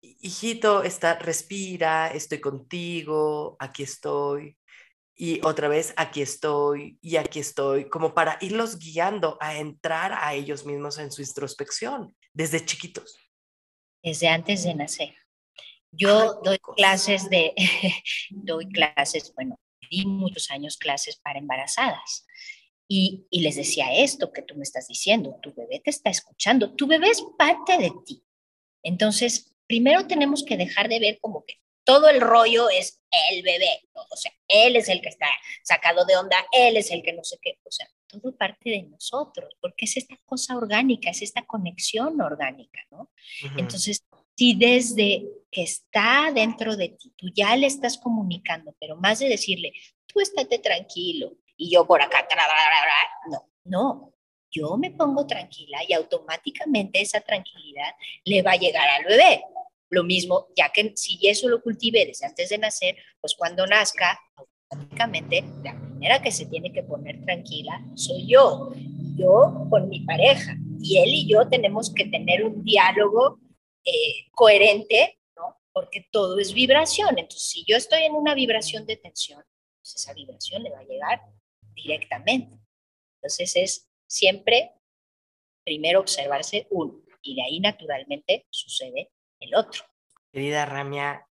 hijito, 0.00 0.82
está, 0.82 1.18
respira, 1.18 2.08
estoy 2.08 2.40
contigo, 2.40 3.56
aquí 3.58 3.82
estoy, 3.82 4.56
y 5.20 5.44
otra 5.44 5.66
vez 5.66 5.92
aquí 5.96 6.22
estoy 6.22 6.96
y 7.02 7.16
aquí 7.16 7.40
estoy, 7.40 7.88
como 7.90 8.14
para 8.14 8.38
irlos 8.40 8.78
guiando 8.78 9.36
a 9.40 9.58
entrar 9.58 10.12
a 10.12 10.32
ellos 10.32 10.64
mismos 10.64 10.96
en 10.98 11.10
su 11.10 11.22
introspección 11.22 12.16
desde 12.32 12.64
chiquitos. 12.64 13.18
Desde 14.00 14.28
antes 14.28 14.62
de 14.62 14.74
nacer. 14.76 15.16
Yo 15.90 16.40
doy 16.44 16.58
clases 16.76 17.28
de, 17.28 17.52
doy 18.30 18.68
clases, 18.68 19.32
bueno, 19.34 19.58
di 19.90 20.06
muchos 20.06 20.52
años 20.52 20.76
clases 20.76 21.16
para 21.16 21.40
embarazadas. 21.40 22.24
Y, 22.86 23.26
y, 23.28 23.40
les 23.40 23.56
decía 23.56 23.92
esto 23.92 24.32
que 24.32 24.42
tú 24.42 24.54
me 24.54 24.62
estás 24.62 24.86
diciendo, 24.86 25.36
tu 25.42 25.52
bebé 25.52 25.80
te 25.80 25.90
está 25.90 26.10
escuchando, 26.10 26.74
tu 26.74 26.86
bebé 26.86 27.10
es 27.10 27.22
parte 27.36 27.76
de 27.76 27.92
ti. 28.06 28.22
Entonces, 28.84 29.52
primero 29.66 30.06
tenemos 30.06 30.44
que 30.44 30.56
dejar 30.56 30.88
de 30.88 31.00
ver 31.00 31.18
como 31.20 31.44
que 31.44 31.54
todo 31.88 32.10
el 32.10 32.20
rollo 32.20 32.68
es 32.68 33.02
el 33.30 33.42
bebé, 33.42 33.88
o 33.94 34.14
sea, 34.14 34.30
él 34.46 34.76
es 34.76 34.90
el 34.90 35.00
que 35.00 35.08
está 35.08 35.26
sacado 35.62 36.04
de 36.04 36.18
onda, 36.18 36.36
él 36.52 36.76
es 36.76 36.90
el 36.90 37.02
que 37.02 37.14
no 37.14 37.24
sé 37.24 37.38
qué, 37.40 37.58
o 37.64 37.70
sea, 37.70 37.88
todo 38.06 38.36
parte 38.36 38.68
de 38.68 38.82
nosotros, 38.82 39.56
porque 39.58 39.86
es 39.86 39.96
esta 39.96 40.18
cosa 40.26 40.58
orgánica, 40.58 41.08
es 41.08 41.22
esta 41.22 41.46
conexión 41.46 42.20
orgánica, 42.20 42.78
¿no? 42.90 43.10
Entonces, 43.56 44.04
si 44.36 44.54
desde 44.54 45.30
que 45.50 45.62
está 45.62 46.30
dentro 46.30 46.76
de 46.76 46.90
ti, 46.90 47.10
tú 47.16 47.28
ya 47.34 47.56
le 47.56 47.66
estás 47.66 47.96
comunicando, 47.96 48.76
pero 48.78 48.94
más 48.96 49.20
de 49.20 49.30
decirle, 49.30 49.72
tú 50.04 50.20
estate 50.20 50.58
tranquilo 50.58 51.38
y 51.56 51.70
yo 51.70 51.86
por 51.86 52.02
acá, 52.02 52.28
no, 53.30 53.48
no, 53.64 54.14
yo 54.50 54.76
me 54.76 54.90
pongo 54.90 55.26
tranquila 55.26 55.78
y 55.88 55.94
automáticamente 55.94 57.00
esa 57.00 57.22
tranquilidad 57.22 57.94
le 58.24 58.42
va 58.42 58.52
a 58.52 58.56
llegar 58.56 58.86
al 58.90 59.04
bebé. 59.06 59.42
Lo 59.90 60.04
mismo, 60.04 60.48
ya 60.56 60.70
que 60.72 60.92
si 60.96 61.18
eso 61.26 61.48
lo 61.48 61.62
cultivé 61.62 62.06
desde 62.06 62.26
antes 62.26 62.50
de 62.50 62.58
nacer, 62.58 62.96
pues 63.20 63.34
cuando 63.34 63.66
nazca, 63.66 64.18
automáticamente 64.36 65.44
la 65.64 65.78
primera 65.80 66.22
que 66.22 66.30
se 66.30 66.46
tiene 66.46 66.72
que 66.72 66.82
poner 66.82 67.24
tranquila 67.24 67.82
soy 67.94 68.26
yo, 68.26 68.70
yo 69.16 69.66
con 69.70 69.88
mi 69.88 70.00
pareja. 70.00 70.56
Y 70.80 70.98
él 70.98 71.08
y 71.08 71.28
yo 71.28 71.48
tenemos 71.48 71.92
que 71.92 72.04
tener 72.04 72.44
un 72.44 72.62
diálogo 72.62 73.40
eh, 73.84 74.26
coherente, 74.32 75.18
¿no? 75.36 75.56
Porque 75.72 76.06
todo 76.12 76.38
es 76.38 76.52
vibración. 76.52 77.18
Entonces, 77.18 77.48
si 77.48 77.64
yo 77.66 77.76
estoy 77.76 78.02
en 78.02 78.14
una 78.14 78.34
vibración 78.34 78.86
de 78.86 78.96
tensión, 78.96 79.42
pues 79.80 79.96
esa 79.96 80.12
vibración 80.12 80.62
le 80.62 80.70
va 80.70 80.80
a 80.80 80.84
llegar 80.84 81.20
directamente. 81.74 82.58
Entonces, 83.16 83.56
es 83.56 83.88
siempre 84.06 84.72
primero 85.64 86.00
observarse 86.00 86.66
uno 86.70 87.02
y 87.22 87.34
de 87.34 87.42
ahí 87.42 87.60
naturalmente 87.60 88.46
sucede 88.50 89.10
el 89.40 89.54
otro. 89.54 89.84
Querida 90.32 90.66
Ramia, 90.66 91.26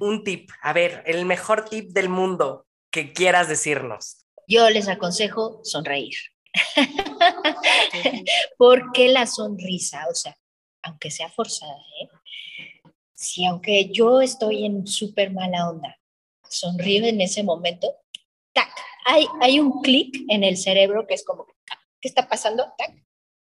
un 0.00 0.24
tip, 0.24 0.50
a 0.62 0.72
ver, 0.72 1.02
el 1.06 1.24
mejor 1.24 1.68
tip 1.68 1.90
del 1.90 2.08
mundo 2.08 2.66
que 2.90 3.12
quieras 3.12 3.48
decirnos. 3.48 4.24
Yo 4.46 4.68
les 4.70 4.88
aconsejo 4.88 5.60
sonreír. 5.64 6.16
Porque 8.58 9.08
la 9.08 9.26
sonrisa, 9.26 10.06
o 10.10 10.14
sea, 10.14 10.36
aunque 10.82 11.10
sea 11.10 11.28
forzada, 11.28 11.76
¿eh? 12.00 12.08
si 13.14 13.44
aunque 13.44 13.90
yo 13.92 14.20
estoy 14.22 14.64
en 14.64 14.86
súper 14.86 15.32
mala 15.32 15.68
onda, 15.68 15.98
sonrío 16.48 17.04
en 17.04 17.20
ese 17.20 17.42
momento, 17.42 17.94
tac, 18.52 18.70
hay, 19.04 19.26
hay 19.40 19.60
un 19.60 19.82
clic 19.82 20.24
en 20.28 20.42
el 20.42 20.56
cerebro 20.56 21.06
que 21.06 21.14
es 21.14 21.24
como, 21.24 21.46
¿qué 22.00 22.08
está 22.08 22.28
pasando? 22.28 22.72
Tac, 22.76 22.92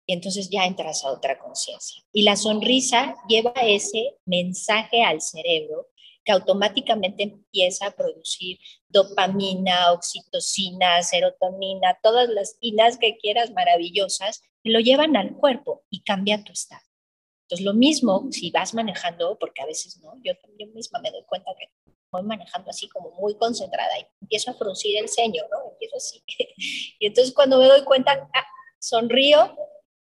y 0.08 0.14
entonces 0.14 0.48
ya 0.48 0.64
entras 0.64 1.04
a 1.04 1.12
otra 1.12 1.38
conciencia. 1.38 2.02
Y 2.12 2.22
la 2.22 2.34
sonrisa 2.34 3.14
lleva 3.28 3.52
ese 3.62 4.16
mensaje 4.24 5.02
al 5.02 5.20
cerebro 5.20 5.88
que 6.24 6.32
automáticamente 6.32 7.24
empieza 7.24 7.88
a 7.88 7.90
producir 7.90 8.58
dopamina, 8.88 9.92
oxitocina, 9.92 11.02
serotonina, 11.02 11.98
todas 12.02 12.30
las 12.30 12.56
inas 12.60 12.96
que 12.96 13.18
quieras 13.18 13.50
maravillosas, 13.50 14.40
que 14.64 14.70
lo 14.70 14.80
llevan 14.80 15.14
al 15.14 15.36
cuerpo 15.36 15.84
y 15.90 16.02
cambia 16.02 16.42
tu 16.42 16.52
estado. 16.52 16.82
Entonces, 17.42 17.66
lo 17.66 17.74
mismo 17.74 18.28
si 18.30 18.50
vas 18.50 18.72
manejando, 18.72 19.38
porque 19.38 19.60
a 19.60 19.66
veces 19.66 20.00
no, 20.02 20.14
yo 20.24 20.34
también 20.38 20.72
misma 20.72 21.00
me 21.00 21.10
doy 21.10 21.24
cuenta 21.26 21.50
que 21.58 21.66
voy 22.10 22.22
manejando 22.22 22.70
así 22.70 22.88
como 22.88 23.10
muy 23.10 23.36
concentrada 23.36 23.98
y 23.98 24.06
empiezo 24.22 24.52
a 24.52 24.54
fruncir 24.54 24.96
el 24.96 25.10
ceño, 25.10 25.42
¿no? 25.50 25.72
Empiezo 25.72 25.96
así. 25.96 26.22
y 26.98 27.06
entonces 27.06 27.34
cuando 27.34 27.58
me 27.58 27.66
doy 27.66 27.84
cuenta, 27.84 28.26
ah, 28.34 28.46
sonrío 28.78 29.54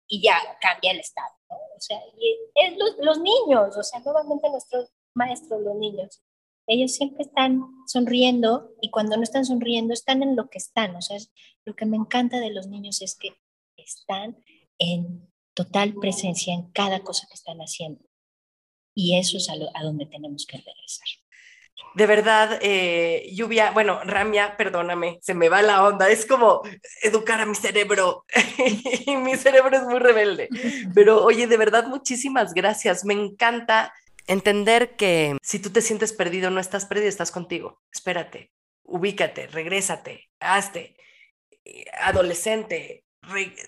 y 0.09 0.23
ya 0.23 0.37
cambia 0.61 0.93
el 0.93 1.01
estado. 1.01 1.33
O 1.49 1.81
sea, 1.81 1.99
y 2.19 2.37
es 2.55 2.77
los, 2.77 2.97
los, 3.01 3.19
niños, 3.21 3.77
o 3.77 3.83
sea, 3.83 4.01
nuevamente 4.01 4.51
nuestros 4.51 4.91
maestros, 5.15 5.61
los 5.63 5.77
niños, 5.77 6.23
ellos 6.67 6.93
siempre 6.93 7.23
están 7.23 7.63
sonriendo 7.87 8.75
y 8.83 8.91
cuando 8.91 9.17
no 9.17 9.23
están 9.23 9.45
sonriendo 9.45 9.95
están 9.95 10.23
en 10.23 10.37
lo 10.37 10.51
que 10.51 10.59
están. 10.59 10.95
O 10.97 11.03
sea, 11.03 11.17
lo 11.65 11.75
que 11.75 11.87
me 11.87 11.97
encanta 11.97 12.41
de 12.41 12.51
los 12.51 12.67
niños 12.67 13.01
es 13.01 13.17
que 13.17 13.31
están 13.77 14.43
en 14.79 15.31
total 15.55 15.95
presencia 15.95 16.55
en 16.55 16.71
cada 16.73 17.01
cosa 17.01 17.27
que 17.27 17.35
están 17.35 17.59
haciendo. 17.59 18.05
Y 18.95 19.17
eso 19.17 19.39
es 19.39 19.49
a, 19.49 19.55
a 19.75 19.83
donde 19.83 20.07
tenemos 20.07 20.45
que 20.47 20.59
regresar. 20.59 21.09
De 21.95 22.07
verdad, 22.07 22.59
eh, 22.63 23.29
lluvia, 23.33 23.71
bueno, 23.73 24.01
Ramia, 24.05 24.57
perdóname, 24.57 25.19
se 25.23 25.35
me 25.35 25.49
va 25.49 25.63
la 25.63 25.85
onda, 25.85 26.09
es 26.09 26.27
como 26.27 26.63
educar 27.03 27.41
a 27.41 27.47
mi 27.47 27.55
cerebro 27.55 28.25
y 29.07 29.17
mi 29.17 29.37
cerebro 29.37 29.77
es 29.77 29.83
muy 29.83 29.99
rebelde. 29.99 30.49
Pero 30.95 31.25
oye, 31.25 31.47
de 31.47 31.57
verdad, 31.57 31.87
muchísimas 31.87 32.55
gracias, 32.55 33.05
me 33.05 33.15
encanta 33.15 33.93
entender 34.27 34.97
que 34.97 35.37
si 35.43 35.59
tú 35.59 35.71
te 35.71 35.81
sientes 35.81 36.13
perdido, 36.13 36.51
no 36.51 36.61
estás 36.61 36.87
perdido, 36.87 37.09
estás 37.09 37.33
contigo. 37.33 37.81
Espérate, 37.93 38.53
ubícate, 38.85 39.49
regrésate, 39.49 40.31
hazte, 40.39 40.97
adolescente, 42.01 43.05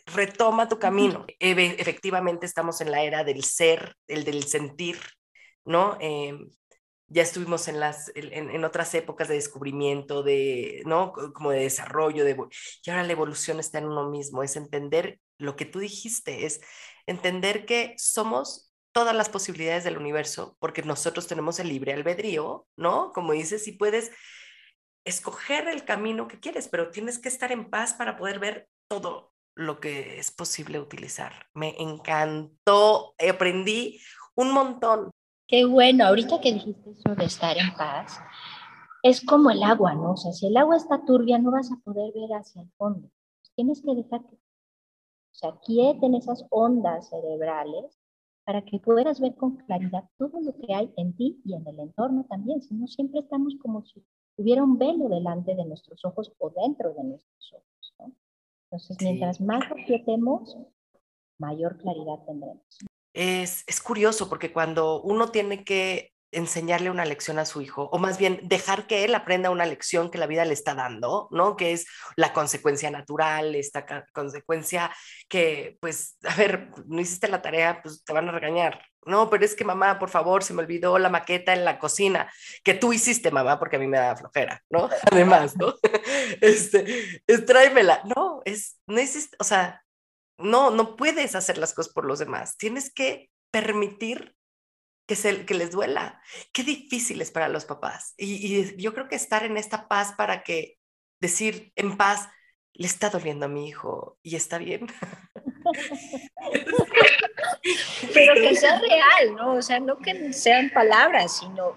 retoma 0.07 0.69
tu 0.69 0.79
camino. 0.79 1.27
efectivamente 1.39 2.47
estamos 2.47 2.81
en 2.81 2.91
la 2.91 3.03
era 3.03 3.25
del 3.25 3.45
ser, 3.45 3.97
el 4.07 4.25
del 4.25 4.45
sentir, 4.45 4.99
¿no? 5.65 5.97
Em, 6.01 6.51
ya 7.11 7.23
estuvimos 7.23 7.67
en, 7.67 7.81
las, 7.81 8.11
en, 8.15 8.65
otras 8.65 8.95
épocas 8.95 9.29
de 9.29 9.35
descubrimiento, 9.35 10.23
de, 10.23 10.83
¿no? 10.87 11.13
Como 11.13 11.51
de 11.51 11.61
desarrollo, 11.61 12.25
de, 12.25 12.37
y 12.85 12.91
ahora 12.91 13.03
la 13.03 13.13
evolución 13.13 13.59
está 13.59 13.79
en 13.79 13.87
uno 13.87 14.09
mismo, 14.09 14.45
es 14.45 14.55
entender 14.57 15.21
lo 15.37 15.57
que 15.57 15.65
tú 15.65 15.81
dijiste, 15.81 16.47
es 16.47 16.61
entender 17.07 17.67
que 17.67 17.95
somos 17.99 18.73
todas 18.93 19.15
las 19.15 19.29
posibilidades 19.29 19.83
del 19.83 19.99
universo, 19.99 20.57
porque 20.61 20.83
nosotros 20.83 21.27
tenemos 21.27 21.59
el 21.59 21.69
libre 21.69 21.93
albedrío, 21.93 22.69
¿no? 22.77 23.13
Como 23.13 23.33
dices, 23.33 23.65
si 23.65 23.73
puedes 23.73 24.13
escoger 25.05 25.69
el 25.69 25.85
camino 25.85 26.29
que 26.29 26.39
quieres, 26.39 26.69
pero 26.69 26.91
tienes 26.91 27.19
que 27.19 27.29
estar 27.29 27.51
en 27.51 27.71
paz 27.71 27.95
para 27.95 28.17
poder 28.17 28.39
ver 28.39 28.69
todo 28.89 29.33
lo 29.57 29.81
que 29.81 30.19
es 30.19 30.31
posible 30.31 30.79
utilizar. 30.79 31.49
Me 31.55 31.75
encantó, 31.81 33.15
aprendí 33.19 34.01
un 34.35 34.53
montón. 34.53 35.11
Qué 35.51 35.65
bueno, 35.65 36.05
ahorita 36.05 36.41
que 36.41 36.53
dijiste 36.53 36.91
eso 36.91 37.13
de 37.17 37.25
estar 37.25 37.59
en 37.59 37.75
paz, 37.77 38.21
es 39.03 39.21
como 39.21 39.51
el 39.51 39.65
agua, 39.65 39.95
¿no? 39.95 40.13
O 40.13 40.17
sea, 40.17 40.33
si 40.33 40.47
el 40.47 40.57
agua 40.57 40.77
está 40.77 41.05
turbia, 41.05 41.39
no 41.39 41.51
vas 41.51 41.73
a 41.73 41.81
poder 41.83 42.13
ver 42.15 42.31
hacia 42.39 42.63
el 42.63 42.71
fondo. 42.79 43.11
Tienes 43.57 43.83
que 43.83 43.93
dejar 43.97 44.25
que 44.29 44.37
o 44.37 45.35
sea, 45.35 45.59
quieten 45.65 46.15
esas 46.15 46.47
ondas 46.51 47.09
cerebrales 47.11 47.99
para 48.45 48.65
que 48.65 48.79
puedas 48.79 49.19
ver 49.19 49.35
con 49.35 49.57
claridad 49.57 50.09
todo 50.19 50.41
lo 50.41 50.55
que 50.55 50.73
hay 50.73 50.93
en 50.97 51.17
ti 51.17 51.41
y 51.45 51.55
en 51.55 51.67
el 51.67 51.81
entorno 51.81 52.25
también. 52.29 52.63
Si 52.63 52.73
no, 52.75 52.87
siempre 52.87 53.19
estamos 53.19 53.57
como 53.61 53.85
si 53.85 54.05
hubiera 54.37 54.63
un 54.63 54.79
velo 54.79 55.09
delante 55.09 55.57
de 55.57 55.65
nuestros 55.65 56.05
ojos 56.05 56.33
o 56.39 56.51
dentro 56.51 56.95
de 56.95 57.03
nuestros 57.03 57.53
ojos. 57.55 57.95
¿no? 57.99 58.13
Entonces, 58.71 58.97
mientras 59.01 59.41
más 59.41 59.65
quietemos, 59.85 60.57
mayor 61.39 61.77
claridad 61.79 62.25
tendremos. 62.25 62.65
Es, 63.13 63.65
es 63.67 63.81
curioso 63.81 64.29
porque 64.29 64.53
cuando 64.53 65.01
uno 65.03 65.31
tiene 65.31 65.65
que 65.65 66.13
enseñarle 66.33 66.91
una 66.91 67.05
lección 67.05 67.39
a 67.39 67.45
su 67.45 67.61
hijo, 67.61 67.89
o 67.93 67.99
más 67.99 68.19
bien 68.19 68.41
dejar 68.45 68.87
que 68.87 69.05
él 69.05 69.15
aprenda 69.15 69.51
una 69.51 69.67
lección 69.67 70.11
que 70.11 70.19
la 70.19 70.27
vida 70.27 70.45
le 70.45 70.53
está 70.53 70.75
dando, 70.75 71.29
¿no? 71.31 71.57
Que 71.57 71.73
es 71.73 71.87
la 72.17 72.33
consecuencia 72.33 72.91
natural, 72.91 73.55
esta 73.55 73.85
consecuencia 74.13 74.95
que, 75.29 75.77
pues, 75.81 76.17
a 76.25 76.35
ver, 76.37 76.71
no 76.87 77.01
hiciste 77.01 77.29
la 77.29 77.43
tarea, 77.43 77.81
pues 77.83 78.05
te 78.05 78.13
van 78.13 78.29
a 78.29 78.33
regañar. 78.33 78.81
No, 79.07 79.31
pero 79.31 79.45
es 79.45 79.57
que 79.57 79.65
mamá, 79.65 79.99
por 79.99 80.11
favor, 80.11 80.45
se 80.45 80.53
me 80.53 80.63
olvidó 80.63 80.99
la 80.99 81.09
maqueta 81.09 81.55
en 81.55 81.65
la 81.65 81.79
cocina, 81.79 82.31
que 82.63 82.75
tú 82.75 82.93
hiciste, 82.93 83.31
mamá, 83.31 83.59
porque 83.59 83.77
a 83.77 83.79
mí 83.79 83.87
me 83.87 83.99
da 83.99 84.15
flojera, 84.15 84.63
¿no? 84.69 84.89
Además, 85.11 85.57
¿no? 85.57 85.75
Este, 86.41 87.23
es, 87.27 87.47
tráemela. 87.47 88.03
No, 88.15 88.43
es, 88.45 88.79
no 88.87 89.01
hiciste, 89.01 89.37
o 89.41 89.45
sea, 89.45 89.83
no, 90.41 90.71
no 90.71 90.97
puedes 90.97 91.35
hacer 91.35 91.59
las 91.59 91.75
cosas 91.75 91.93
por 91.93 92.05
los 92.05 92.19
demás. 92.19 92.57
Tienes 92.57 92.93
que 92.93 93.31
permitir 93.51 94.37
que, 95.07 95.45
que 95.45 95.55
les 95.55 95.71
duela. 95.71 96.23
Qué 96.53 96.63
difícil 96.63 97.21
es 97.21 97.31
para 97.31 97.49
los 97.49 97.65
papás. 97.65 98.15
Y, 98.17 98.77
yo 98.81 98.95
creo 98.95 99.09
que 99.09 99.17
estar 99.17 99.45
en 99.45 99.57
esta 99.57 99.89
paz 99.89 100.15
para 100.17 100.43
que 100.43 100.79
decir 101.21 101.73
en 101.77 101.97
paz, 101.97 102.29
le 102.73 102.87
está 102.87 103.11
doliendo 103.11 103.47
a 103.47 103.49
mi 103.49 103.69
hijo 103.69 104.19
y 104.23 104.37
está 104.37 104.59
bien. 104.59 104.87
Pero 108.15 108.35
que 108.35 108.57
sea 108.57 108.81
real, 108.81 109.37
¿no? 109.37 109.55
O 109.55 109.63
sea, 109.63 109.81
no 109.81 109.99
que 109.99 110.33
sean 110.33 110.71
palabras, 110.71 111.39
sino 111.39 111.77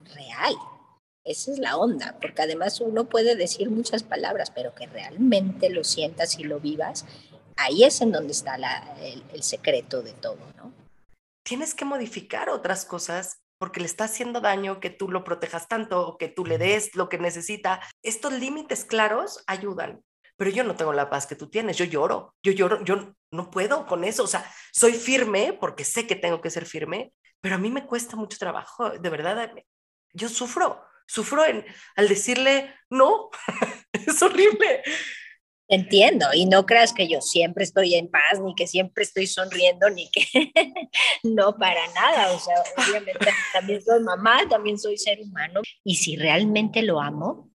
real. 0.00 0.54
Esa 1.24 1.52
es 1.52 1.58
la 1.58 1.76
onda, 1.76 2.18
porque 2.20 2.42
además 2.42 2.80
uno 2.80 3.08
puede 3.08 3.36
decir 3.36 3.70
muchas 3.70 4.02
palabras, 4.02 4.50
pero 4.50 4.74
que 4.74 4.86
realmente 4.86 5.70
lo 5.70 5.82
sientas 5.82 6.38
y 6.38 6.44
lo 6.44 6.60
vivas, 6.60 7.06
ahí 7.56 7.84
es 7.84 8.00
en 8.00 8.12
donde 8.12 8.32
está 8.32 8.56
el 8.96 9.42
secreto 9.42 10.02
de 10.02 10.12
todo, 10.12 10.38
¿no? 10.56 10.84
tienes 11.44 11.74
que 11.74 11.84
modificar 11.84 12.48
otras 12.48 12.84
cosas 12.84 13.42
porque 13.58 13.80
le 13.80 13.86
está 13.86 14.04
haciendo 14.04 14.40
daño 14.40 14.80
que 14.80 14.90
tú 14.90 15.08
lo 15.08 15.22
protejas 15.22 15.68
tanto 15.68 16.06
o 16.06 16.18
que 16.18 16.28
tú 16.28 16.44
le 16.44 16.58
des 16.58 16.94
lo 16.96 17.08
que 17.08 17.18
necesita. 17.18 17.80
Estos 18.02 18.32
límites 18.32 18.84
claros 18.84 19.44
ayudan, 19.46 20.02
pero 20.36 20.50
yo 20.50 20.64
no 20.64 20.74
tengo 20.74 20.92
la 20.92 21.08
paz 21.08 21.26
que 21.26 21.36
tú 21.36 21.48
tienes, 21.48 21.76
yo 21.76 21.84
lloro, 21.84 22.34
yo 22.42 22.52
lloro, 22.52 22.82
yo 22.84 23.14
no 23.30 23.50
puedo 23.50 23.86
con 23.86 24.04
eso, 24.04 24.24
o 24.24 24.26
sea, 24.26 24.50
soy 24.72 24.94
firme 24.94 25.56
porque 25.58 25.84
sé 25.84 26.06
que 26.06 26.16
tengo 26.16 26.40
que 26.40 26.50
ser 26.50 26.66
firme, 26.66 27.12
pero 27.40 27.54
a 27.54 27.58
mí 27.58 27.70
me 27.70 27.86
cuesta 27.86 28.16
mucho 28.16 28.38
trabajo, 28.38 28.90
de 28.90 29.10
verdad, 29.10 29.52
yo 30.12 30.28
sufro, 30.28 30.82
sufro 31.06 31.44
en, 31.44 31.64
al 31.94 32.08
decirle 32.08 32.74
no, 32.90 33.30
es 33.92 34.20
horrible. 34.20 34.82
Entiendo, 35.74 36.26
y 36.32 36.46
no 36.46 36.66
creas 36.66 36.92
que 36.92 37.08
yo 37.08 37.20
siempre 37.20 37.64
estoy 37.64 37.96
en 37.96 38.08
paz, 38.08 38.40
ni 38.40 38.54
que 38.54 38.68
siempre 38.68 39.02
estoy 39.02 39.26
sonriendo, 39.26 39.90
ni 39.90 40.08
que 40.08 40.24
no 41.24 41.56
para 41.58 41.84
nada. 41.94 42.32
O 42.32 42.38
sea, 42.38 42.54
obviamente 42.76 43.18
también 43.52 43.82
soy 43.82 44.00
mamá, 44.04 44.48
también 44.48 44.78
soy 44.78 44.96
ser 44.96 45.20
humano. 45.20 45.62
Y 45.82 45.96
si 45.96 46.14
realmente 46.14 46.80
lo 46.82 47.00
amo, 47.00 47.50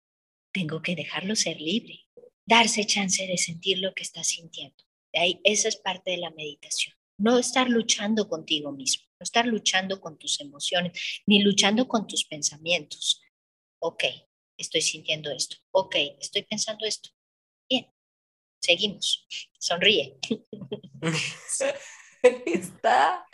tengo 0.53 0.83
que 0.83 0.97
dejarlo 0.97 1.37
ser 1.37 1.61
libre, 1.61 2.09
darse 2.45 2.85
chance 2.87 3.25
de 3.25 3.39
sentir 3.39 3.79
lo 3.79 3.95
que 3.95 4.03
está 4.03 4.25
sintiendo. 4.25 4.83
De 5.13 5.21
ahí, 5.21 5.41
esa 5.45 5.69
es 5.69 5.77
parte 5.77 6.11
de 6.11 6.19
la 6.19 6.31
meditación. 6.31 6.97
No 7.19 7.39
estar 7.39 7.69
luchando 7.69 8.29
contigo 8.29 8.73
mismo, 8.73 9.07
no 9.21 9.23
estar 9.23 9.47
luchando 9.47 10.01
con 10.01 10.19
tus 10.19 10.41
emociones, 10.41 11.23
ni 11.25 11.41
luchando 11.41 11.87
con 11.87 12.09
tus 12.09 12.25
pensamientos. 12.25 13.23
Ok, 13.81 14.03
estoy 14.57 14.81
sintiendo 14.81 15.31
esto. 15.31 15.57
Ok, 15.71 15.95
estoy 16.19 16.43
pensando 16.43 16.85
esto. 16.85 17.11
Bien, 17.71 17.87
seguimos. 18.61 19.27
Sonríe. 19.59 20.19
Está, 22.23 23.25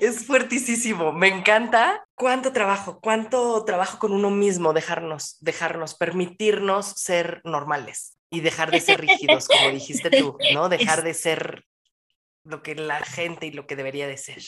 es 0.00 0.24
fuertísimo, 0.24 1.12
me 1.12 1.28
encanta. 1.28 2.06
¿Cuánto 2.14 2.52
trabajo? 2.52 2.98
¿Cuánto 3.00 3.62
trabajo 3.64 3.98
con 3.98 4.12
uno 4.12 4.30
mismo? 4.30 4.72
Dejarnos, 4.72 5.36
dejarnos, 5.40 5.94
permitirnos 5.94 6.86
ser 6.86 7.42
normales 7.44 8.16
y 8.30 8.40
dejar 8.40 8.70
de 8.70 8.80
ser 8.80 9.00
rígidos, 9.02 9.48
como 9.48 9.70
dijiste 9.70 10.10
tú, 10.10 10.38
¿no? 10.54 10.68
Dejar 10.70 11.02
de 11.02 11.12
ser 11.12 11.66
lo 12.44 12.62
que 12.62 12.74
la 12.74 13.00
gente 13.00 13.46
y 13.46 13.52
lo 13.52 13.66
que 13.66 13.76
debería 13.76 14.06
de 14.06 14.16
ser. 14.16 14.42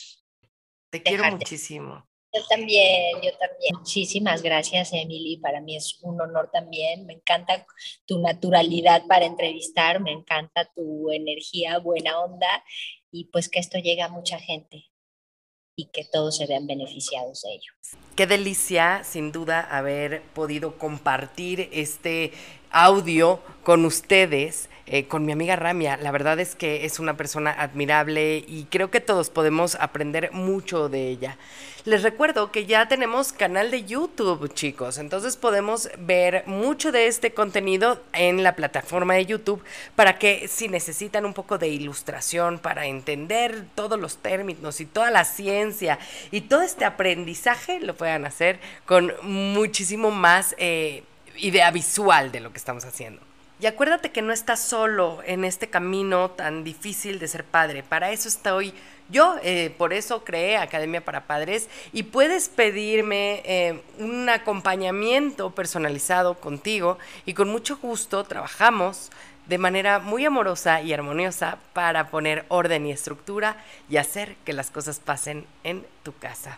Te 0.89 1.03
quiero 1.03 1.29
muchísimo. 1.29 2.07
Yo 2.35 2.45
también, 2.47 3.21
yo 3.21 3.31
también. 3.37 3.77
Muchísimas 3.77 4.41
gracias, 4.41 4.91
Emily. 4.91 5.37
Para 5.37 5.61
mí 5.61 5.77
es 5.77 5.99
un 6.01 6.19
honor 6.19 6.49
también. 6.51 7.05
Me 7.05 7.13
encanta 7.13 7.65
tu 8.05 8.19
naturalidad 8.19 9.05
para 9.07 9.25
entrevistar, 9.25 10.01
me 10.01 10.11
encanta 10.11 10.69
tu 10.75 11.11
energía, 11.11 11.77
buena 11.79 12.19
onda 12.19 12.63
y 13.09 13.25
pues 13.25 13.47
que 13.47 13.59
esto 13.59 13.77
llegue 13.77 14.01
a 14.01 14.09
mucha 14.09 14.37
gente 14.39 14.91
y 15.77 15.85
que 15.85 16.03
todos 16.03 16.37
se 16.37 16.47
vean 16.47 16.67
beneficiados 16.67 17.41
de 17.41 17.53
ello. 17.53 17.71
Qué 18.15 18.27
delicia, 18.27 19.03
sin 19.03 19.31
duda, 19.31 19.61
haber 19.61 20.21
podido 20.33 20.77
compartir 20.77 21.69
este 21.71 22.31
audio 22.69 23.41
con 23.63 23.85
ustedes. 23.85 24.69
Eh, 24.87 25.07
con 25.07 25.25
mi 25.25 25.31
amiga 25.31 25.55
Ramia. 25.55 25.97
La 25.97 26.11
verdad 26.11 26.39
es 26.39 26.53
que 26.53 26.85
es 26.85 26.99
una 26.99 27.17
persona 27.17 27.49
admirable 27.51 28.45
y 28.47 28.67
creo 28.69 28.91
que 28.91 29.01
todos 29.01 29.31
podemos 29.31 29.73
aprender 29.75 30.31
mucho 30.31 30.89
de 30.89 31.09
ella. 31.09 31.39
Les 31.85 32.03
recuerdo 32.03 32.51
que 32.51 32.67
ya 32.67 32.87
tenemos 32.87 33.33
canal 33.33 33.71
de 33.71 33.83
YouTube, 33.83 34.53
chicos, 34.53 34.99
entonces 34.99 35.37
podemos 35.37 35.89
ver 35.97 36.43
mucho 36.45 36.91
de 36.91 37.07
este 37.07 37.31
contenido 37.31 37.99
en 38.13 38.43
la 38.43 38.55
plataforma 38.55 39.15
de 39.15 39.25
YouTube 39.25 39.63
para 39.95 40.19
que 40.19 40.47
si 40.47 40.67
necesitan 40.67 41.25
un 41.25 41.33
poco 41.33 41.57
de 41.57 41.67
ilustración 41.67 42.59
para 42.59 42.85
entender 42.85 43.65
todos 43.73 43.99
los 43.99 44.17
términos 44.17 44.81
y 44.81 44.85
toda 44.85 45.09
la 45.09 45.25
ciencia 45.25 45.97
y 46.29 46.41
todo 46.41 46.61
este 46.61 46.85
aprendizaje, 46.85 47.79
lo 47.79 47.95
puedan 47.95 48.25
hacer 48.25 48.59
con 48.85 49.13
muchísimo 49.23 50.11
más 50.11 50.53
eh, 50.59 51.03
idea 51.37 51.71
visual 51.71 52.31
de 52.31 52.39
lo 52.39 52.51
que 52.51 52.59
estamos 52.59 52.85
haciendo. 52.85 53.24
Y 53.59 53.67
acuérdate 53.67 54.11
que 54.11 54.21
no 54.21 54.33
estás 54.33 54.59
solo 54.59 55.19
en 55.25 55.45
este 55.45 55.69
camino 55.69 56.31
tan 56.31 56.63
difícil 56.63 57.19
de 57.19 57.27
ser 57.27 57.45
padre. 57.45 57.83
Para 57.83 58.11
eso 58.11 58.27
estoy 58.27 58.73
yo, 59.09 59.35
eh, 59.43 59.73
por 59.77 59.93
eso 59.93 60.23
creé 60.23 60.57
Academia 60.57 61.03
para 61.05 61.27
Padres 61.27 61.69
y 61.93 62.03
puedes 62.03 62.49
pedirme 62.49 63.43
eh, 63.45 63.81
un 63.99 64.27
acompañamiento 64.29 65.51
personalizado 65.51 66.33
contigo 66.35 66.97
y 67.25 67.35
con 67.35 67.49
mucho 67.49 67.77
gusto 67.77 68.23
trabajamos 68.23 69.11
de 69.45 69.59
manera 69.59 69.99
muy 69.99 70.25
amorosa 70.25 70.81
y 70.81 70.91
armoniosa 70.91 71.59
para 71.73 72.09
poner 72.09 72.45
orden 72.47 72.87
y 72.87 72.91
estructura 72.91 73.63
y 73.89 73.97
hacer 73.97 74.35
que 74.43 74.53
las 74.53 74.71
cosas 74.71 74.99
pasen 74.99 75.45
en 75.63 75.85
tu 76.01 76.17
casa. 76.17 76.57